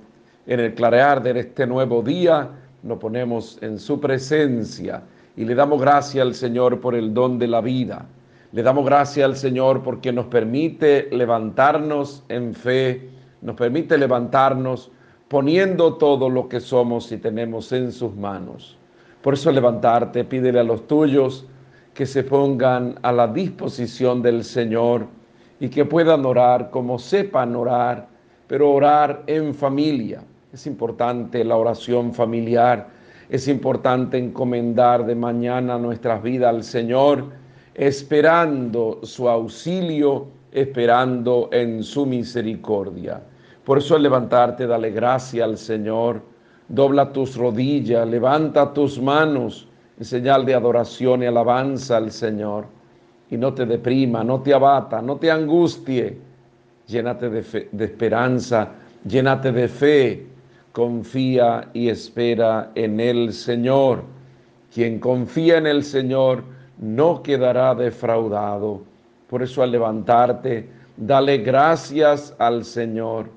en 0.46 0.60
el 0.60 0.74
clarear 0.74 1.22
de 1.22 1.38
este 1.40 1.66
nuevo 1.66 2.02
día, 2.02 2.50
nos 2.82 2.98
ponemos 2.98 3.58
en 3.62 3.78
su 3.78 4.00
presencia 4.00 5.02
y 5.36 5.44
le 5.44 5.54
damos 5.54 5.80
gracias 5.80 6.22
al 6.22 6.34
Señor 6.34 6.80
por 6.80 6.94
el 6.94 7.12
don 7.12 7.38
de 7.38 7.48
la 7.48 7.60
vida. 7.60 8.06
Le 8.52 8.62
damos 8.62 8.84
gracias 8.84 9.24
al 9.24 9.36
Señor 9.36 9.82
porque 9.82 10.12
nos 10.12 10.26
permite 10.26 11.08
levantarnos 11.10 12.24
en 12.28 12.54
fe, 12.54 13.10
nos 13.42 13.56
permite 13.56 13.98
levantarnos 13.98 14.90
poniendo 15.28 15.94
todo 15.94 16.28
lo 16.28 16.48
que 16.48 16.60
somos 16.60 17.10
y 17.12 17.18
tenemos 17.18 17.72
en 17.72 17.92
sus 17.92 18.14
manos. 18.14 18.76
Por 19.22 19.34
eso 19.34 19.50
levantarte, 19.50 20.24
pídele 20.24 20.60
a 20.60 20.64
los 20.64 20.86
tuyos 20.86 21.46
que 21.94 22.06
se 22.06 22.22
pongan 22.22 22.98
a 23.02 23.12
la 23.12 23.26
disposición 23.26 24.22
del 24.22 24.44
Señor 24.44 25.06
y 25.58 25.68
que 25.68 25.84
puedan 25.84 26.24
orar 26.26 26.70
como 26.70 26.98
sepan 26.98 27.56
orar, 27.56 28.08
pero 28.46 28.70
orar 28.70 29.22
en 29.26 29.54
familia. 29.54 30.22
Es 30.52 30.66
importante 30.66 31.42
la 31.44 31.56
oración 31.56 32.12
familiar 32.12 32.88
es 33.28 33.48
importante 33.48 34.18
encomendar 34.18 35.04
de 35.04 35.16
mañana 35.16 35.78
nuestras 35.78 36.22
vidas 36.22 36.54
al 36.54 36.62
Señor, 36.62 37.24
esperando 37.74 39.00
su 39.02 39.28
auxilio, 39.28 40.28
esperando 40.52 41.48
en 41.52 41.82
su 41.82 42.06
misericordia. 42.06 43.20
Por 43.66 43.78
eso 43.78 43.96
al 43.96 44.02
levantarte, 44.04 44.66
dale 44.66 44.92
gracia 44.92 45.44
al 45.44 45.58
Señor, 45.58 46.22
dobla 46.68 47.12
tus 47.12 47.36
rodillas, 47.36 48.08
levanta 48.08 48.72
tus 48.72 49.02
manos 49.02 49.68
en 49.98 50.04
señal 50.04 50.46
de 50.46 50.54
adoración 50.54 51.22
y 51.24 51.26
alabanza 51.26 51.96
al 51.96 52.12
Señor. 52.12 52.66
Y 53.28 53.36
no 53.36 53.52
te 53.52 53.66
deprima, 53.66 54.22
no 54.22 54.40
te 54.40 54.54
abata, 54.54 55.02
no 55.02 55.16
te 55.16 55.32
angustie. 55.32 56.16
Llénate 56.86 57.28
de, 57.28 57.68
de 57.72 57.84
esperanza, 57.84 58.68
llénate 59.04 59.50
de 59.50 59.66
fe 59.66 60.26
confía 60.76 61.70
y 61.72 61.88
espera 61.88 62.70
en 62.74 63.00
el 63.00 63.32
Señor. 63.32 64.04
Quien 64.74 65.00
confía 65.00 65.56
en 65.56 65.66
el 65.66 65.82
Señor 65.82 66.44
no 66.78 67.22
quedará 67.22 67.74
defraudado. 67.74 68.82
Por 69.26 69.42
eso 69.42 69.62
al 69.62 69.72
levantarte, 69.72 70.68
dale 70.98 71.38
gracias 71.38 72.34
al 72.38 72.62
Señor. 72.62 73.35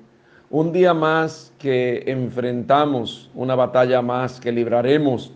Un 0.52 0.72
día 0.72 0.92
más 0.92 1.52
que 1.60 2.02
enfrentamos, 2.08 3.30
una 3.36 3.54
batalla 3.54 4.02
más 4.02 4.40
que 4.40 4.50
libraremos, 4.50 5.32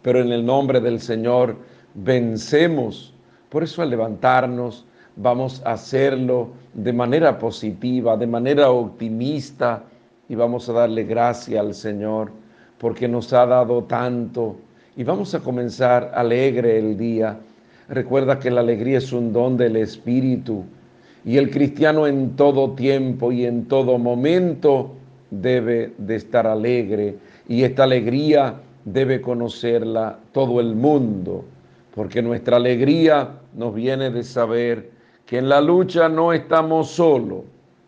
pero 0.00 0.20
en 0.20 0.30
el 0.30 0.46
nombre 0.46 0.80
del 0.80 1.00
Señor 1.00 1.56
vencemos. 1.94 3.12
Por 3.48 3.64
eso 3.64 3.82
al 3.82 3.90
levantarnos, 3.90 4.86
vamos 5.16 5.60
a 5.64 5.72
hacerlo 5.72 6.50
de 6.72 6.92
manera 6.92 7.36
positiva, 7.36 8.16
de 8.16 8.28
manera 8.28 8.70
optimista 8.70 9.82
y 10.28 10.36
vamos 10.36 10.68
a 10.68 10.74
darle 10.74 11.02
gracias 11.02 11.58
al 11.58 11.74
Señor 11.74 12.30
porque 12.78 13.08
nos 13.08 13.32
ha 13.32 13.44
dado 13.44 13.82
tanto 13.82 14.54
y 14.96 15.02
vamos 15.02 15.34
a 15.34 15.40
comenzar 15.40 16.12
alegre 16.14 16.78
el 16.78 16.96
día. 16.96 17.40
Recuerda 17.88 18.38
que 18.38 18.52
la 18.52 18.60
alegría 18.60 18.98
es 18.98 19.12
un 19.12 19.32
don 19.32 19.56
del 19.56 19.74
Espíritu 19.74 20.64
y 21.24 21.36
el 21.36 21.50
cristiano 21.50 22.06
en 22.06 22.36
todo 22.36 22.72
tiempo 22.72 23.32
y 23.32 23.44
en 23.44 23.66
todo 23.66 23.98
momento 23.98 24.92
debe 25.30 25.92
de 25.98 26.16
estar 26.16 26.46
alegre 26.46 27.16
y 27.48 27.62
esta 27.62 27.84
alegría 27.84 28.60
debe 28.84 29.20
conocerla 29.20 30.18
todo 30.32 30.60
el 30.60 30.74
mundo, 30.74 31.44
porque 31.94 32.22
nuestra 32.22 32.56
alegría 32.56 33.30
nos 33.54 33.74
viene 33.74 34.10
de 34.10 34.24
saber 34.24 34.90
que 35.26 35.38
en 35.38 35.48
la 35.48 35.60
lucha 35.60 36.08
no 36.08 36.32
estamos 36.32 36.90
solos, 36.90 37.42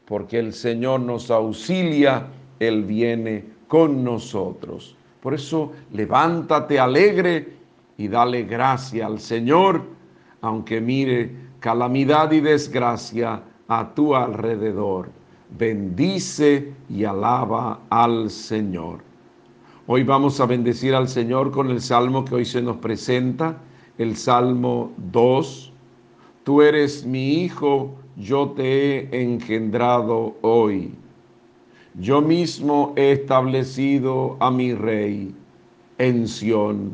porque 0.05 0.39
el 0.39 0.53
Señor 0.53 1.01
nos 1.01 1.31
auxilia, 1.31 2.27
Él 2.61 2.85
viene 2.85 3.45
con 3.67 4.05
nosotros. 4.05 4.97
Por 5.21 5.35
eso 5.35 5.73
levántate 5.93 6.79
alegre 6.79 7.49
y 7.97 8.09
dale 8.09 8.45
gracia 8.45 9.07
al 9.07 9.19
Señor, 9.19 9.83
aunque 10.43 10.81
mire 10.81 11.44
calamidad 11.65 12.31
y 12.31 12.41
desgracia 12.41 13.43
a 13.69 13.95
tu 13.95 14.15
alrededor. 14.15 15.09
Bendice 15.59 16.75
y 16.91 17.05
alaba 17.05 17.81
al 17.89 18.29
Señor. 18.29 18.99
Hoy 19.87 20.03
vamos 20.03 20.41
a 20.41 20.45
bendecir 20.45 20.95
al 20.95 21.09
Señor 21.09 21.51
con 21.51 21.71
el 21.71 21.81
salmo 21.81 22.23
que 22.27 22.35
hoy 22.35 22.45
se 22.45 22.61
nos 22.61 22.77
presenta, 22.77 23.57
el 23.97 24.15
Salmo 24.15 24.93
2. 25.11 25.73
Tú 26.43 26.61
eres 26.61 27.07
mi 27.07 27.33
hijo, 27.33 27.95
yo 28.15 28.51
te 28.51 29.09
he 29.09 29.23
engendrado 29.23 30.37
hoy. 30.43 30.93
Yo 31.95 32.21
mismo 32.21 32.93
he 32.95 33.13
establecido 33.13 34.37
a 34.39 34.51
mi 34.51 34.75
rey 34.75 35.35
en 35.97 36.29
Sión, 36.29 36.93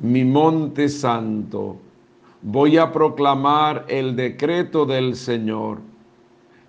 mi 0.00 0.24
monte 0.24 0.88
santo. 0.88 1.76
Voy 2.42 2.76
a 2.76 2.92
proclamar 2.92 3.84
el 3.88 4.16
decreto 4.16 4.86
del 4.86 5.16
Señor. 5.16 5.78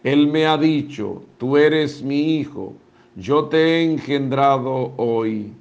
Él 0.03 0.27
me 0.27 0.45
ha 0.45 0.57
dicho, 0.57 1.23
tú 1.37 1.57
eres 1.57 2.01
mi 2.01 2.37
hijo 2.37 2.73
yo 3.17 3.45
te 3.45 3.57
he 3.57 3.83
engendrado 3.83 4.93
hoy. 4.97 5.51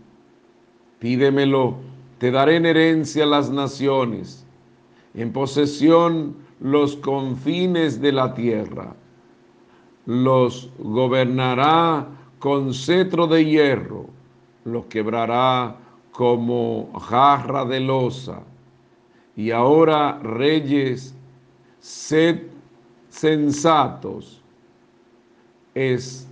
Pídemelo, 0.98 1.76
te 2.18 2.30
daré 2.30 2.57
en 2.57 2.66
herencia 2.66 3.24
las 3.24 3.50
naciones, 3.50 4.46
en 5.14 5.32
posesión 5.32 6.36
los 6.61 6.96
confines 6.96 7.98
de 8.02 8.12
la 8.12 8.34
tierra. 8.34 8.94
Los 10.04 10.70
gobernará 10.78 12.07
con 12.38 12.74
cetro 12.74 13.26
de 13.26 13.46
hierro, 13.46 14.04
los 14.64 14.84
quebrará 14.86 15.76
como 16.12 16.92
jarra 17.00 17.64
de 17.64 17.80
losa. 17.80 18.42
Y 19.37 19.51
ahora, 19.51 20.18
reyes, 20.22 21.14
sed 21.78 22.41
sensatos, 23.11 24.43
es 25.74 26.26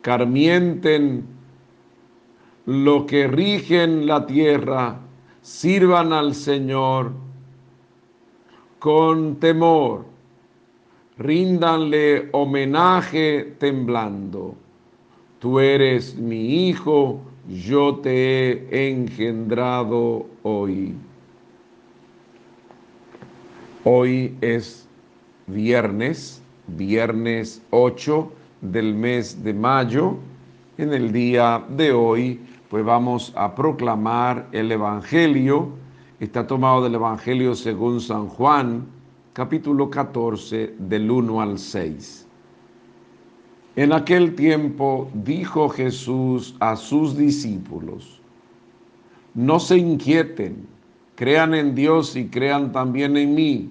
carmienten 0.00 1.26
lo 2.66 3.04
que 3.06 3.26
rigen 3.26 4.06
la 4.06 4.26
tierra, 4.26 5.00
sirvan 5.42 6.12
al 6.12 6.34
Señor 6.34 7.12
con 8.78 9.36
temor, 9.36 10.04
ríndanle 11.18 12.28
homenaje 12.32 13.56
temblando. 13.58 14.54
Tú 15.40 15.58
eres 15.58 16.16
mi 16.16 16.68
hijo, 16.68 17.20
yo 17.48 17.96
te 17.96 18.68
he 18.70 18.90
engendrado 18.90 20.26
hoy. 20.42 20.94
Hoy 23.88 24.36
es 24.40 24.88
viernes, 25.46 26.42
viernes 26.66 27.62
8 27.70 28.32
del 28.60 28.92
mes 28.96 29.44
de 29.44 29.54
mayo. 29.54 30.16
En 30.76 30.92
el 30.92 31.12
día 31.12 31.64
de 31.68 31.92
hoy, 31.92 32.40
pues 32.68 32.84
vamos 32.84 33.32
a 33.36 33.54
proclamar 33.54 34.48
el 34.50 34.72
Evangelio. 34.72 35.68
Está 36.18 36.48
tomado 36.48 36.82
del 36.82 36.96
Evangelio 36.96 37.54
según 37.54 38.00
San 38.00 38.26
Juan, 38.26 38.84
capítulo 39.32 39.88
14, 39.88 40.74
del 40.80 41.08
1 41.08 41.40
al 41.40 41.56
6. 41.56 42.26
En 43.76 43.92
aquel 43.92 44.34
tiempo 44.34 45.08
dijo 45.14 45.68
Jesús 45.68 46.56
a 46.58 46.74
sus 46.74 47.16
discípulos, 47.16 48.20
no 49.34 49.60
se 49.60 49.76
inquieten, 49.76 50.66
crean 51.14 51.54
en 51.54 51.76
Dios 51.76 52.16
y 52.16 52.26
crean 52.26 52.72
también 52.72 53.16
en 53.16 53.32
mí. 53.32 53.70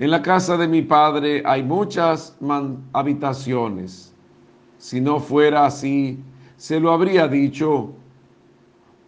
En 0.00 0.12
la 0.12 0.22
casa 0.22 0.56
de 0.56 0.68
mi 0.68 0.82
padre 0.82 1.42
hay 1.44 1.64
muchas 1.64 2.38
habitaciones. 2.92 4.14
Si 4.78 5.00
no 5.00 5.18
fuera 5.18 5.66
así, 5.66 6.20
se 6.56 6.78
lo 6.78 6.92
habría 6.92 7.26
dicho, 7.26 7.90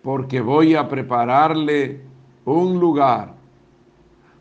porque 0.03 0.41
voy 0.41 0.75
a 0.75 0.89
prepararle 0.89 2.01
un 2.45 2.81
lugar. 2.81 3.35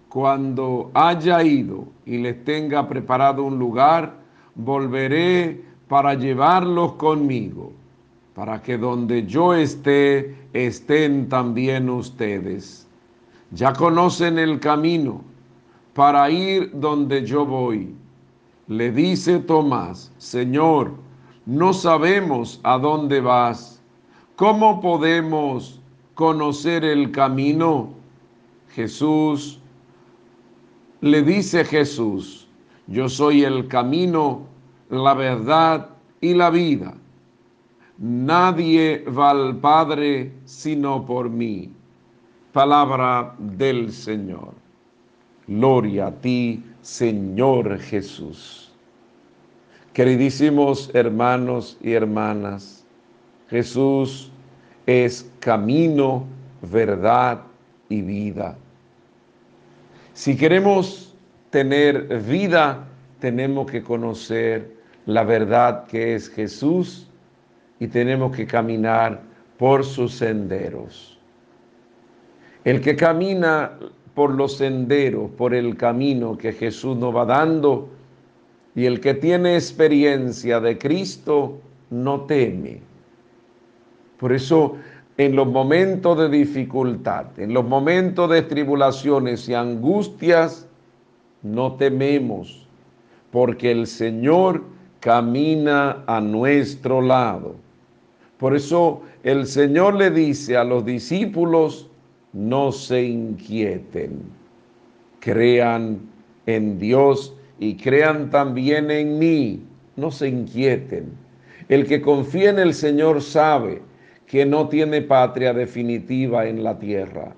Cuando 0.10 0.90
haya 0.96 1.44
ido 1.44 1.86
y 2.08 2.18
les 2.18 2.44
tenga 2.44 2.88
preparado 2.90 3.44
un 3.44 3.60
lugar, 3.60 4.16
volveré 4.56 5.64
para 5.88 6.16
llevarlos 6.16 6.94
conmigo, 6.94 7.72
para 8.34 8.60
que 8.60 8.76
donde 8.76 9.28
yo 9.28 9.54
esté, 9.54 10.36
estén 10.54 11.30
también 11.30 11.92
ustedes. 11.92 12.88
Ya 13.52 13.72
conocen 13.72 14.40
el 14.40 14.60
camino 14.60 15.29
para 16.00 16.30
ir 16.32 16.72
donde 16.76 17.26
yo 17.26 17.46
voy. 17.46 17.94
Le 18.68 18.90
dice 18.90 19.38
Tomás, 19.38 20.14
Señor, 20.18 20.94
no 21.46 21.74
sabemos 21.74 22.62
a 22.64 22.78
dónde 22.78 23.20
vas. 23.20 23.82
¿Cómo 24.38 24.80
podemos 24.80 25.82
conocer 26.16 26.86
el 26.86 27.12
camino? 27.12 27.90
Jesús, 28.70 29.60
le 31.02 31.22
dice 31.22 31.66
Jesús, 31.66 32.48
yo 32.88 33.10
soy 33.10 33.44
el 33.44 33.68
camino, 33.68 34.44
la 34.90 35.14
verdad 35.14 35.90
y 36.22 36.34
la 36.34 36.50
vida. 36.50 36.94
Nadie 37.98 39.04
va 39.04 39.32
al 39.32 39.58
Padre 39.58 40.32
sino 40.46 41.06
por 41.06 41.30
mí. 41.30 41.70
Palabra 42.54 43.36
del 43.38 43.92
Señor. 43.92 44.59
Gloria 45.50 46.06
a 46.06 46.12
ti, 46.12 46.64
Señor 46.84 47.80
Jesús. 47.80 48.72
Queridísimos 49.94 50.92
hermanos 50.94 51.76
y 51.82 51.94
hermanas, 51.94 52.86
Jesús 53.50 54.30
es 54.86 55.28
camino, 55.40 56.28
verdad 56.62 57.42
y 57.90 58.04
vida. 58.04 58.60
Si 60.14 60.38
queremos 60.38 61.16
tener 61.50 62.22
vida, 62.22 62.86
tenemos 63.20 63.72
que 63.72 63.82
conocer 63.82 64.72
la 65.08 65.24
verdad 65.24 65.88
que 65.88 66.14
es 66.14 66.30
Jesús 66.30 67.10
y 67.80 67.88
tenemos 67.88 68.36
que 68.36 68.46
caminar 68.46 69.24
por 69.58 69.84
sus 69.84 70.14
senderos. 70.14 71.20
El 72.64 72.82
que 72.82 72.96
camina 72.96 73.72
por 74.20 74.36
los 74.36 74.58
senderos, 74.58 75.32
por 75.38 75.54
el 75.54 75.78
camino 75.78 76.38
que 76.38 76.52
Jesús 76.52 76.98
nos 76.98 77.16
va 77.16 77.24
dando. 77.24 77.88
Y 78.76 78.84
el 78.84 79.00
que 79.00 79.14
tiene 79.14 79.56
experiencia 79.56 80.60
de 80.60 80.78
Cristo 80.78 81.60
no 81.90 82.26
teme. 82.26 82.82
Por 84.20 84.34
eso 84.34 84.76
en 85.16 85.38
los 85.38 85.48
momentos 85.48 86.18
de 86.18 86.28
dificultad, 86.28 87.28
en 87.40 87.54
los 87.54 87.64
momentos 87.64 88.30
de 88.30 88.42
tribulaciones 88.42 89.48
y 89.48 89.54
angustias, 89.54 90.68
no 91.42 91.76
tememos, 91.76 92.68
porque 93.32 93.72
el 93.72 93.88
Señor 93.88 94.66
camina 95.00 96.04
a 96.08 96.20
nuestro 96.20 97.02
lado. 97.02 97.56
Por 98.38 98.54
eso 98.54 99.02
el 99.24 99.48
Señor 99.48 99.94
le 99.94 100.12
dice 100.12 100.58
a 100.58 100.66
los 100.66 100.84
discípulos, 100.84 101.89
no 102.34 102.72
se 102.72 103.04
inquieten, 103.04 104.22
crean 105.20 106.00
en 106.46 106.80
Dios 106.80 107.36
y 107.60 107.76
crean 107.76 108.30
también 108.30 108.92
en 108.92 109.20
mí, 109.20 109.64
no 109.96 110.12
se 110.12 110.30
inquieten. 110.30 111.12
El 111.68 111.86
que 111.86 112.02
confía 112.02 112.50
en 112.50 112.60
el 112.60 112.74
Señor 112.74 113.22
sabe 113.22 113.82
que 114.26 114.46
no 114.46 114.70
tiene 114.70 115.02
patria 115.02 115.54
definitiva 115.54 116.48
en 116.48 116.64
la 116.64 116.78
tierra, 116.78 117.36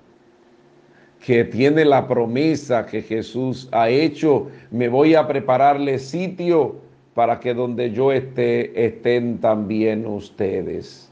que 1.24 1.44
tiene 1.44 1.84
la 1.84 2.06
promesa 2.06 2.86
que 2.86 3.02
Jesús 3.02 3.68
ha 3.72 3.88
hecho, 3.88 4.48
me 4.70 4.88
voy 4.88 5.14
a 5.14 5.26
prepararle 5.26 5.98
sitio 5.98 6.76
para 7.14 7.40
que 7.40 7.54
donde 7.54 7.92
yo 7.92 8.12
esté 8.12 8.86
estén 8.86 9.38
también 9.38 10.06
ustedes. 10.06 11.10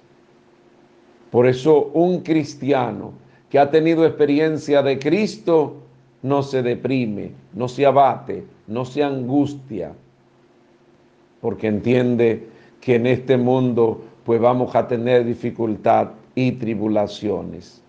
Por 1.31 1.47
eso 1.47 1.91
un 1.95 2.21
cristiano 2.21 3.13
que 3.51 3.59
ha 3.59 3.71
tenido 3.71 4.07
experiencia 4.07 4.83
de 4.83 4.99
Cristo 4.99 5.77
no 6.23 6.43
se 6.43 6.63
deprime, 6.63 7.33
no 7.53 7.69
se 7.69 7.85
abate, 7.85 8.45
no 8.67 8.85
se 8.85 9.03
angustia, 9.03 9.93
porque 11.41 11.67
entiende 11.67 12.47
que 12.81 12.95
en 12.95 13.07
este 13.07 13.37
mundo 13.37 14.03
pues 14.25 14.41
vamos 14.41 14.75
a 14.75 14.87
tener 14.87 15.25
dificultad 15.25 16.11
y 16.35 16.53
tribulaciones. 16.53 17.83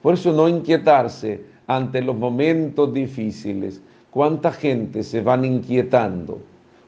Por 0.00 0.14
eso 0.14 0.32
no 0.32 0.48
inquietarse 0.48 1.42
ante 1.66 2.02
los 2.02 2.16
momentos 2.16 2.92
difíciles. 2.92 3.82
¿Cuánta 4.10 4.52
gente 4.52 5.02
se 5.02 5.22
van 5.22 5.44
inquietando? 5.44 6.40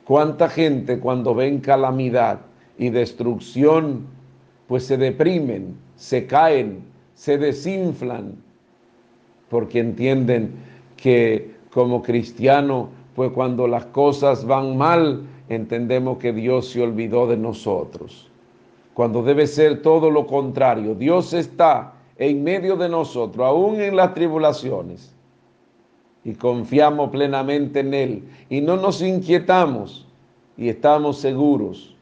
¿Cuánta 0.04 0.48
gente 0.48 1.00
cuando 1.00 1.34
ven 1.34 1.58
calamidad 1.58 2.40
y 2.78 2.90
destrucción, 2.90 4.06
pues 4.68 4.86
se 4.86 4.96
deprimen, 4.96 5.76
se 5.96 6.26
caen, 6.26 6.82
se 7.16 7.38
desinflan, 7.38 8.36
porque 9.48 9.80
entienden 9.80 10.52
que 10.96 11.56
como 11.72 12.02
cristiano, 12.02 12.90
pues 13.16 13.32
cuando 13.32 13.66
las 13.66 13.86
cosas 13.86 14.44
van 14.44 14.76
mal, 14.76 15.22
entendemos 15.48 16.18
que 16.18 16.32
Dios 16.32 16.68
se 16.68 16.82
olvidó 16.82 17.26
de 17.26 17.36
nosotros. 17.36 18.30
Cuando 18.94 19.22
debe 19.22 19.46
ser 19.46 19.82
todo 19.82 20.10
lo 20.10 20.26
contrario, 20.26 20.94
Dios 20.94 21.32
está 21.32 21.94
en 22.18 22.44
medio 22.44 22.76
de 22.76 22.88
nosotros, 22.88 23.46
aún 23.46 23.80
en 23.80 23.96
las 23.96 24.14
tribulaciones, 24.14 25.14
y 26.24 26.32
confiamos 26.34 27.10
plenamente 27.10 27.80
en 27.80 27.94
Él, 27.94 28.24
y 28.48 28.60
no 28.60 28.76
nos 28.76 29.00
inquietamos, 29.02 30.06
y 30.56 30.68
estamos 30.68 31.18
seguros, 31.18 31.94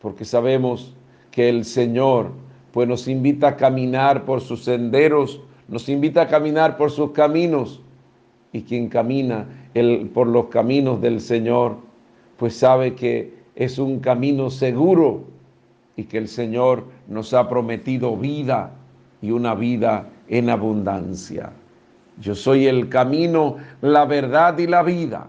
porque 0.00 0.24
sabemos 0.24 0.94
que 1.30 1.48
el 1.48 1.64
Señor 1.64 2.30
pues 2.72 2.88
nos 2.88 3.06
invita 3.06 3.48
a 3.48 3.56
caminar 3.56 4.24
por 4.24 4.40
sus 4.40 4.64
senderos, 4.64 5.40
nos 5.68 5.88
invita 5.88 6.22
a 6.22 6.28
caminar 6.28 6.76
por 6.76 6.90
sus 6.90 7.12
caminos, 7.12 7.80
y 8.52 8.62
quien 8.62 8.88
camina 8.88 9.46
por 10.12 10.26
los 10.26 10.46
caminos 10.46 11.00
del 11.00 11.20
Señor, 11.20 11.76
pues 12.36 12.56
sabe 12.56 12.94
que 12.94 13.34
es 13.54 13.78
un 13.78 14.00
camino 14.00 14.50
seguro 14.50 15.24
y 15.96 16.04
que 16.04 16.18
el 16.18 16.28
Señor 16.28 16.84
nos 17.08 17.32
ha 17.32 17.48
prometido 17.48 18.16
vida 18.16 18.72
y 19.20 19.30
una 19.30 19.54
vida 19.54 20.08
en 20.28 20.50
abundancia. 20.50 21.52
Yo 22.20 22.34
soy 22.34 22.66
el 22.66 22.88
camino, 22.88 23.56
la 23.80 24.04
verdad 24.04 24.58
y 24.58 24.66
la 24.66 24.82
vida. 24.82 25.28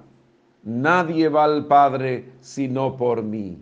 Nadie 0.64 1.30
va 1.30 1.46
al 1.46 1.66
Padre 1.66 2.26
sino 2.42 2.98
por 2.98 3.24
mí. 3.24 3.58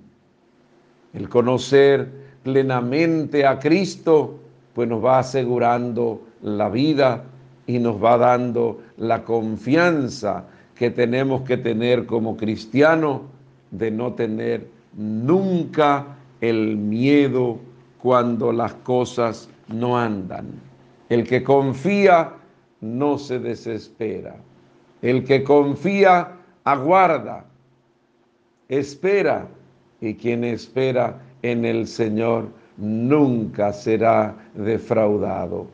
El 1.13 1.29
conocer 1.29 2.20
plenamente 2.43 3.45
a 3.45 3.59
Cristo, 3.59 4.39
pues 4.73 4.87
nos 4.87 5.03
va 5.03 5.19
asegurando 5.19 6.21
la 6.41 6.69
vida 6.69 7.23
y 7.67 7.79
nos 7.79 8.03
va 8.03 8.17
dando 8.17 8.81
la 8.97 9.23
confianza 9.23 10.45
que 10.75 10.89
tenemos 10.89 11.41
que 11.41 11.57
tener 11.57 12.05
como 12.05 12.35
cristianos 12.35 13.21
de 13.69 13.91
no 13.91 14.13
tener 14.13 14.67
nunca 14.97 16.17
el 16.41 16.75
miedo 16.77 17.59
cuando 18.01 18.51
las 18.51 18.73
cosas 18.73 19.49
no 19.67 19.97
andan. 19.97 20.47
El 21.09 21.27
que 21.27 21.43
confía 21.43 22.33
no 22.81 23.17
se 23.17 23.39
desespera. 23.39 24.35
El 25.01 25.23
que 25.23 25.43
confía 25.43 26.31
aguarda, 26.63 27.45
espera, 28.69 29.47
y 29.99 30.15
quien 30.15 30.43
espera 30.43 31.19
en 31.43 31.65
el 31.65 31.87
Señor 31.87 32.49
nunca 32.77 33.73
será 33.73 34.35
defraudado. 34.55 35.67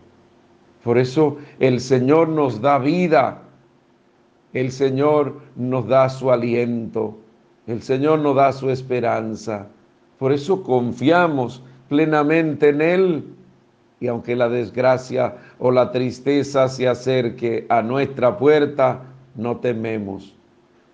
Por 0.84 0.98
eso 0.98 1.38
el 1.60 1.80
Señor 1.80 2.30
nos 2.30 2.62
da 2.62 2.78
vida, 2.78 3.42
el 4.54 4.72
Señor 4.72 5.42
nos 5.56 5.88
da 5.88 6.10
su 6.10 6.32
aliento, 6.32 7.18
el 7.68 7.82
Señor 7.82 8.20
nos 8.20 8.36
da 8.36 8.52
su 8.54 8.70
esperanza. 8.70 9.68
Por 10.18 10.32
eso 10.32 10.64
confiamos 10.64 11.64
plenamente 11.90 12.70
en 12.70 12.82
Él. 12.82 13.24
Y 14.00 14.08
aunque 14.08 14.36
la 14.36 14.48
desgracia 14.48 15.36
o 15.58 15.72
la 15.72 15.92
tristeza 15.92 16.70
se 16.70 16.88
acerque 16.88 17.66
a 17.68 17.82
nuestra 17.82 18.38
puerta, 18.38 19.02
no 19.36 19.58
tememos, 19.58 20.36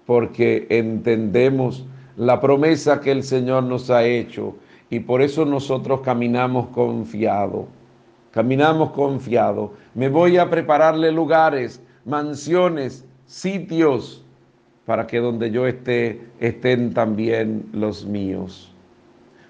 porque 0.05 0.67
entendemos 0.69 1.85
la 2.17 2.39
promesa 2.39 3.01
que 3.01 3.11
el 3.11 3.23
Señor 3.23 3.63
nos 3.63 3.89
ha 3.89 4.03
hecho 4.03 4.55
y 4.89 4.99
por 4.99 5.21
eso 5.21 5.45
nosotros 5.45 6.01
caminamos 6.01 6.67
confiado. 6.67 7.67
Caminamos 8.31 8.91
confiado. 8.91 9.73
Me 9.93 10.09
voy 10.09 10.37
a 10.37 10.49
prepararle 10.49 11.11
lugares, 11.11 11.81
mansiones, 12.05 13.05
sitios, 13.25 14.23
para 14.85 15.07
que 15.07 15.19
donde 15.19 15.49
yo 15.51 15.65
esté 15.65 16.21
estén 16.39 16.93
también 16.93 17.65
los 17.71 18.05
míos. 18.05 18.71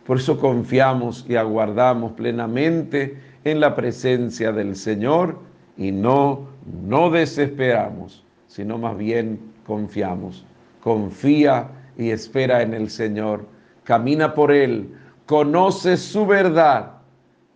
Por 0.06 0.18
eso 0.18 0.40
confiamos 0.40 1.26
y 1.28 1.36
aguardamos 1.36 2.12
plenamente 2.14 3.18
en 3.44 3.60
la 3.60 3.76
presencia 3.76 4.52
del 4.52 4.76
Señor 4.76 5.40
y 5.78 5.92
no, 5.92 6.48
no 6.84 7.10
desesperamos, 7.10 8.24
sino 8.48 8.78
más 8.78 8.98
bien 8.98 9.40
confiamos. 9.66 10.46
Confía 10.82 11.70
y 11.98 12.12
espera 12.12 12.62
en 12.62 12.74
el 12.74 12.90
Señor. 12.90 13.46
Camina 13.84 14.34
por 14.34 14.52
Él, 14.52 14.94
conoce 15.26 15.98
su 15.98 16.26
verdad 16.26 16.94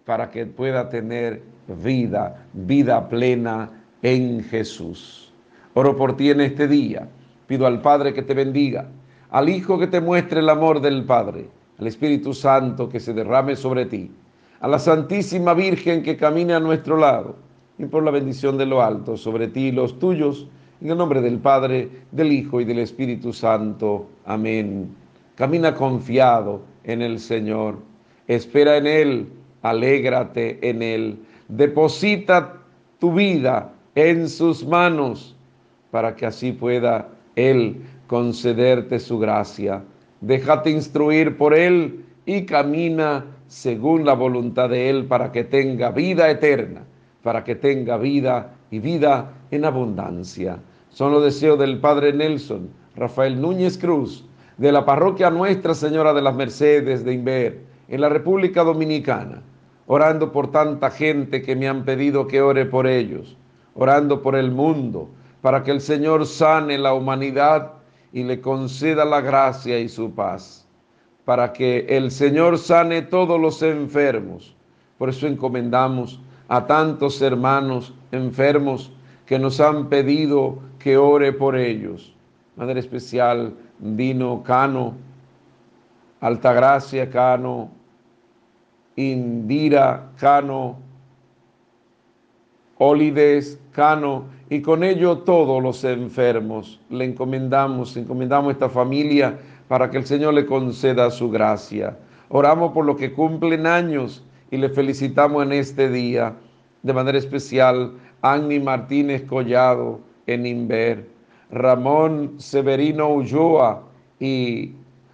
para 0.06 0.30
que 0.30 0.46
pueda 0.46 0.90
tener 0.90 1.44
vida, 1.68 2.46
vida 2.54 3.08
plena 3.10 3.70
en 4.02 4.44
Jesús. 4.44 5.34
Oro 5.74 5.96
por 5.96 6.16
ti 6.18 6.32
en 6.32 6.42
este 6.42 6.68
día. 6.68 7.08
Pido 7.46 7.66
al 7.66 7.82
Padre 7.82 8.14
que 8.14 8.24
te 8.24 8.34
bendiga, 8.34 8.88
al 9.30 9.48
Hijo 9.48 9.80
que 9.80 9.88
te 9.88 10.02
muestre 10.02 10.40
el 10.42 10.50
amor 10.50 10.82
del 10.82 11.06
Padre 11.06 11.50
al 11.80 11.88
Espíritu 11.88 12.34
Santo 12.34 12.90
que 12.90 13.00
se 13.00 13.14
derrame 13.14 13.56
sobre 13.56 13.86
ti, 13.86 14.12
a 14.60 14.68
la 14.68 14.80
Santísima 14.80 15.54
Virgen 15.54 16.02
que 16.02 16.18
camine 16.18 16.54
a 16.54 16.60
nuestro 16.60 16.98
lado, 16.98 17.36
y 17.78 17.86
por 17.86 18.04
la 18.04 18.12
bendición 18.12 18.58
de 18.58 18.66
lo 18.66 18.82
alto 18.82 19.18
sobre 19.18 19.48
ti 19.48 19.68
y 19.68 19.72
los 19.72 20.00
tuyos, 20.00 20.48
en 20.82 20.92
el 20.92 20.98
nombre 20.98 21.22
del 21.22 21.40
Padre, 21.40 21.90
del 22.12 22.32
Hijo 22.32 22.62
y 22.62 22.66
del 22.66 22.80
Espíritu 22.80 23.34
Santo. 23.34 24.08
Amén. 24.26 24.90
Camina 25.36 25.74
confiado 25.74 26.62
en 26.84 27.02
el 27.02 27.20
Señor, 27.20 27.80
espera 28.28 28.78
en 28.78 28.88
Él, 28.88 29.28
alégrate 29.62 30.60
en 30.68 30.82
Él, 30.82 31.20
deposita 31.48 32.54
tu 33.00 33.14
vida 33.14 33.74
en 33.96 34.30
sus 34.30 34.66
manos 34.66 35.36
para 35.92 36.16
que 36.16 36.26
así 36.26 36.52
pueda 36.52 37.10
Él 37.36 37.82
concederte 38.08 39.00
su 39.00 39.20
gracia 39.20 39.84
déjate 40.22 40.70
instruir 40.70 41.38
por 41.38 41.54
Él 41.54 42.06
y 42.26 42.46
camina 42.46 43.26
según 43.48 44.06
la 44.06 44.14
voluntad 44.14 44.70
de 44.70 44.90
Él 44.90 45.06
para 45.06 45.32
que 45.32 45.44
tenga 45.44 45.92
vida 45.92 46.30
eterna, 46.30 46.82
para 47.24 47.44
que 47.44 47.56
tenga 47.56 47.98
vida 47.98 48.54
y 48.72 48.80
vida 48.80 49.34
en 49.52 49.66
abundancia. 49.66 50.60
Son 50.90 51.12
los 51.12 51.24
deseos 51.24 51.60
del 51.60 51.80
Padre 51.80 52.14
Nelson, 52.14 52.70
Rafael 52.96 53.40
Núñez 53.40 53.78
Cruz, 53.78 54.26
de 54.58 54.72
la 54.72 54.86
parroquia 54.86 55.30
Nuestra 55.30 55.74
Señora 55.74 56.14
de 56.14 56.22
las 56.22 56.36
Mercedes 56.36 57.06
de 57.06 57.14
Inver, 57.14 57.62
en 57.88 58.02
la 58.02 58.10
República 58.10 58.64
Dominicana, 58.64 59.42
orando 59.86 60.32
por 60.32 60.52
tanta 60.52 60.90
gente 60.90 61.42
que 61.42 61.56
me 61.56 61.68
han 61.68 61.86
pedido 61.86 62.28
que 62.28 62.42
ore 62.42 62.66
por 62.66 62.88
ellos, 62.88 63.38
orando 63.76 64.22
por 64.22 64.36
el 64.36 64.52
mundo, 64.52 65.10
para 65.42 65.64
que 65.64 65.72
el 65.72 65.82
Señor 65.82 66.26
sane 66.26 66.78
la 66.78 66.94
humanidad 66.94 67.74
y 68.12 68.24
le 68.24 68.42
conceda 68.42 69.06
la 69.06 69.22
gracia 69.22 69.80
y 69.80 69.88
su 69.88 70.12
paz, 70.14 70.68
para 71.24 71.54
que 71.54 71.86
el 71.90 72.12
Señor 72.12 72.58
sane 72.58 73.04
todos 73.04 73.40
los 73.40 73.62
enfermos. 73.62 74.56
Por 74.98 75.10
eso 75.10 75.28
encomendamos 75.28 76.20
a 76.48 76.66
tantos 76.66 77.22
hermanos 77.22 77.94
enfermos 78.12 78.92
que 79.28 79.38
nos 79.38 79.60
han 79.60 79.90
pedido 79.90 80.58
que 80.80 80.98
ore 80.98 81.34
por 81.34 81.56
ellos. 81.56 82.16
Madre 82.56 82.80
especial, 82.80 83.54
Dino 83.78 84.42
Cano, 84.42 84.96
Altagracia 86.22 87.10
Cano, 87.10 87.70
Indira 88.96 90.10
Cano, 90.18 90.78
Olides 92.78 93.60
Cano, 93.72 94.26
y 94.50 94.62
con 94.62 94.84
ello 94.84 95.20
todos 95.20 95.62
los 95.62 95.84
enfermos. 95.84 96.80
Le 96.90 97.06
encomendamos, 97.06 97.98
encomendamos 97.98 98.54
esta 98.54 98.70
familia 98.70 99.38
para 99.68 99.92
que 99.92 99.98
el 99.98 100.06
Señor 100.06 100.34
le 100.34 100.46
conceda 100.46 101.12
su 101.12 101.30
gracia. 101.30 101.98
Oramos 102.30 102.72
por 102.72 102.86
los 102.86 102.96
que 102.96 103.12
cumplen 103.12 103.68
años 103.68 104.24
y 104.52 104.58
le 104.58 104.70
felicitamos 104.70 105.44
en 105.44 105.52
este 105.52 105.90
día, 105.90 106.34
de 106.82 106.94
manera 106.94 107.18
especial 107.18 107.92
Annie 108.34 108.60
Martínez 108.60 109.24
Collado 109.24 110.00
en 110.26 110.46
Inver, 110.46 111.08
Ramón 111.52 112.36
Severino 112.38 113.10
Ulloa 113.10 113.84
y 114.20 114.74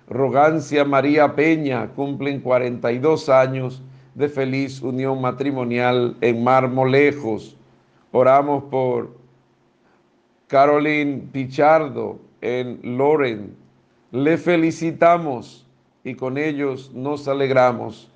Rogancia 0.09 0.83
María 0.85 1.35
Peña 1.35 1.87
cumplen 1.89 2.39
42 2.39 3.29
años 3.29 3.81
de 4.15 4.29
feliz 4.29 4.81
unión 4.81 5.21
matrimonial 5.21 6.15
en 6.21 6.43
Marmolejos. 6.43 7.55
Oramos 8.11 8.65
por 8.65 9.15
Caroline 10.47 11.23
Pichardo 11.31 12.19
en 12.41 12.79
Loren. 12.97 13.55
Le 14.11 14.37
felicitamos 14.37 15.65
y 16.03 16.13
con 16.13 16.37
ellos 16.37 16.91
nos 16.93 17.27
alegramos. 17.27 18.11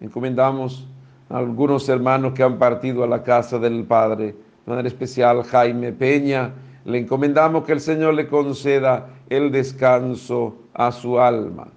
Encomendamos 0.00 0.88
algunos 1.28 1.88
hermanos 1.88 2.32
que 2.34 2.42
han 2.42 2.58
partido 2.58 3.02
a 3.02 3.06
la 3.06 3.22
casa 3.22 3.58
del 3.58 3.84
Padre, 3.84 4.26
de 4.26 4.34
manera 4.66 4.88
especial 4.88 5.42
Jaime 5.44 5.92
Peña. 5.92 6.52
Le 6.84 6.98
encomendamos 6.98 7.64
que 7.64 7.72
el 7.72 7.80
Señor 7.80 8.14
le 8.14 8.28
conceda 8.28 9.08
el 9.28 9.50
descanso 9.50 10.56
a 10.74 10.92
su 10.92 11.18
alma. 11.18 11.68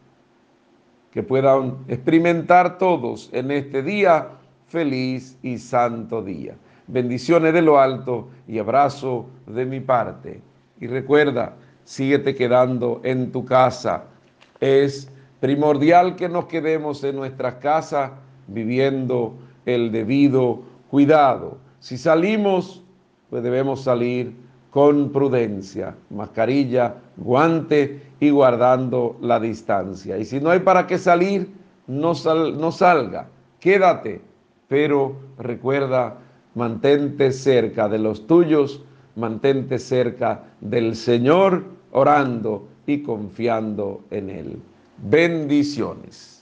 Que 1.11 1.23
puedan 1.23 1.77
experimentar 1.87 2.77
todos 2.77 3.29
en 3.33 3.49
este 3.49 3.81
día 3.81 4.27
feliz 4.67 5.37
y 5.41 5.57
santo 5.57 6.21
día. 6.21 6.55
Bendiciones 6.85 7.53
de 7.53 7.61
lo 7.61 7.79
alto 7.79 8.29
y 8.47 8.59
abrazo 8.59 9.27
de 9.47 9.65
mi 9.65 9.79
parte. 9.79 10.41
Y 10.79 10.87
recuerda, 10.87 11.55
síguete 11.83 12.35
quedando 12.35 13.01
en 13.03 13.31
tu 13.31 13.45
casa. 13.45 14.03
Es 14.59 15.11
primordial 15.39 16.15
que 16.15 16.29
nos 16.29 16.45
quedemos 16.45 17.03
en 17.03 17.15
nuestras 17.15 17.55
casas 17.55 18.11
viviendo 18.53 19.33
el 19.65 19.91
debido 19.91 20.61
cuidado. 20.89 21.57
Si 21.79 21.97
salimos, 21.97 22.83
pues 23.29 23.43
debemos 23.43 23.81
salir 23.83 24.33
con 24.69 25.11
prudencia, 25.11 25.95
mascarilla, 26.09 26.95
guante 27.17 28.01
y 28.19 28.29
guardando 28.29 29.17
la 29.21 29.39
distancia. 29.39 30.17
Y 30.17 30.25
si 30.25 30.39
no 30.39 30.49
hay 30.49 30.59
para 30.59 30.85
qué 30.87 30.97
salir, 30.97 31.49
no, 31.87 32.13
no 32.13 32.71
salga, 32.71 33.27
quédate, 33.59 34.21
pero 34.67 35.15
recuerda, 35.37 36.17
mantente 36.55 37.31
cerca 37.31 37.87
de 37.89 37.99
los 37.99 38.27
tuyos, 38.27 38.83
mantente 39.15 39.79
cerca 39.79 40.43
del 40.61 40.95
Señor, 40.95 41.63
orando 41.91 42.67
y 42.85 43.01
confiando 43.01 44.01
en 44.11 44.29
Él. 44.29 44.59
Bendiciones. 44.97 46.38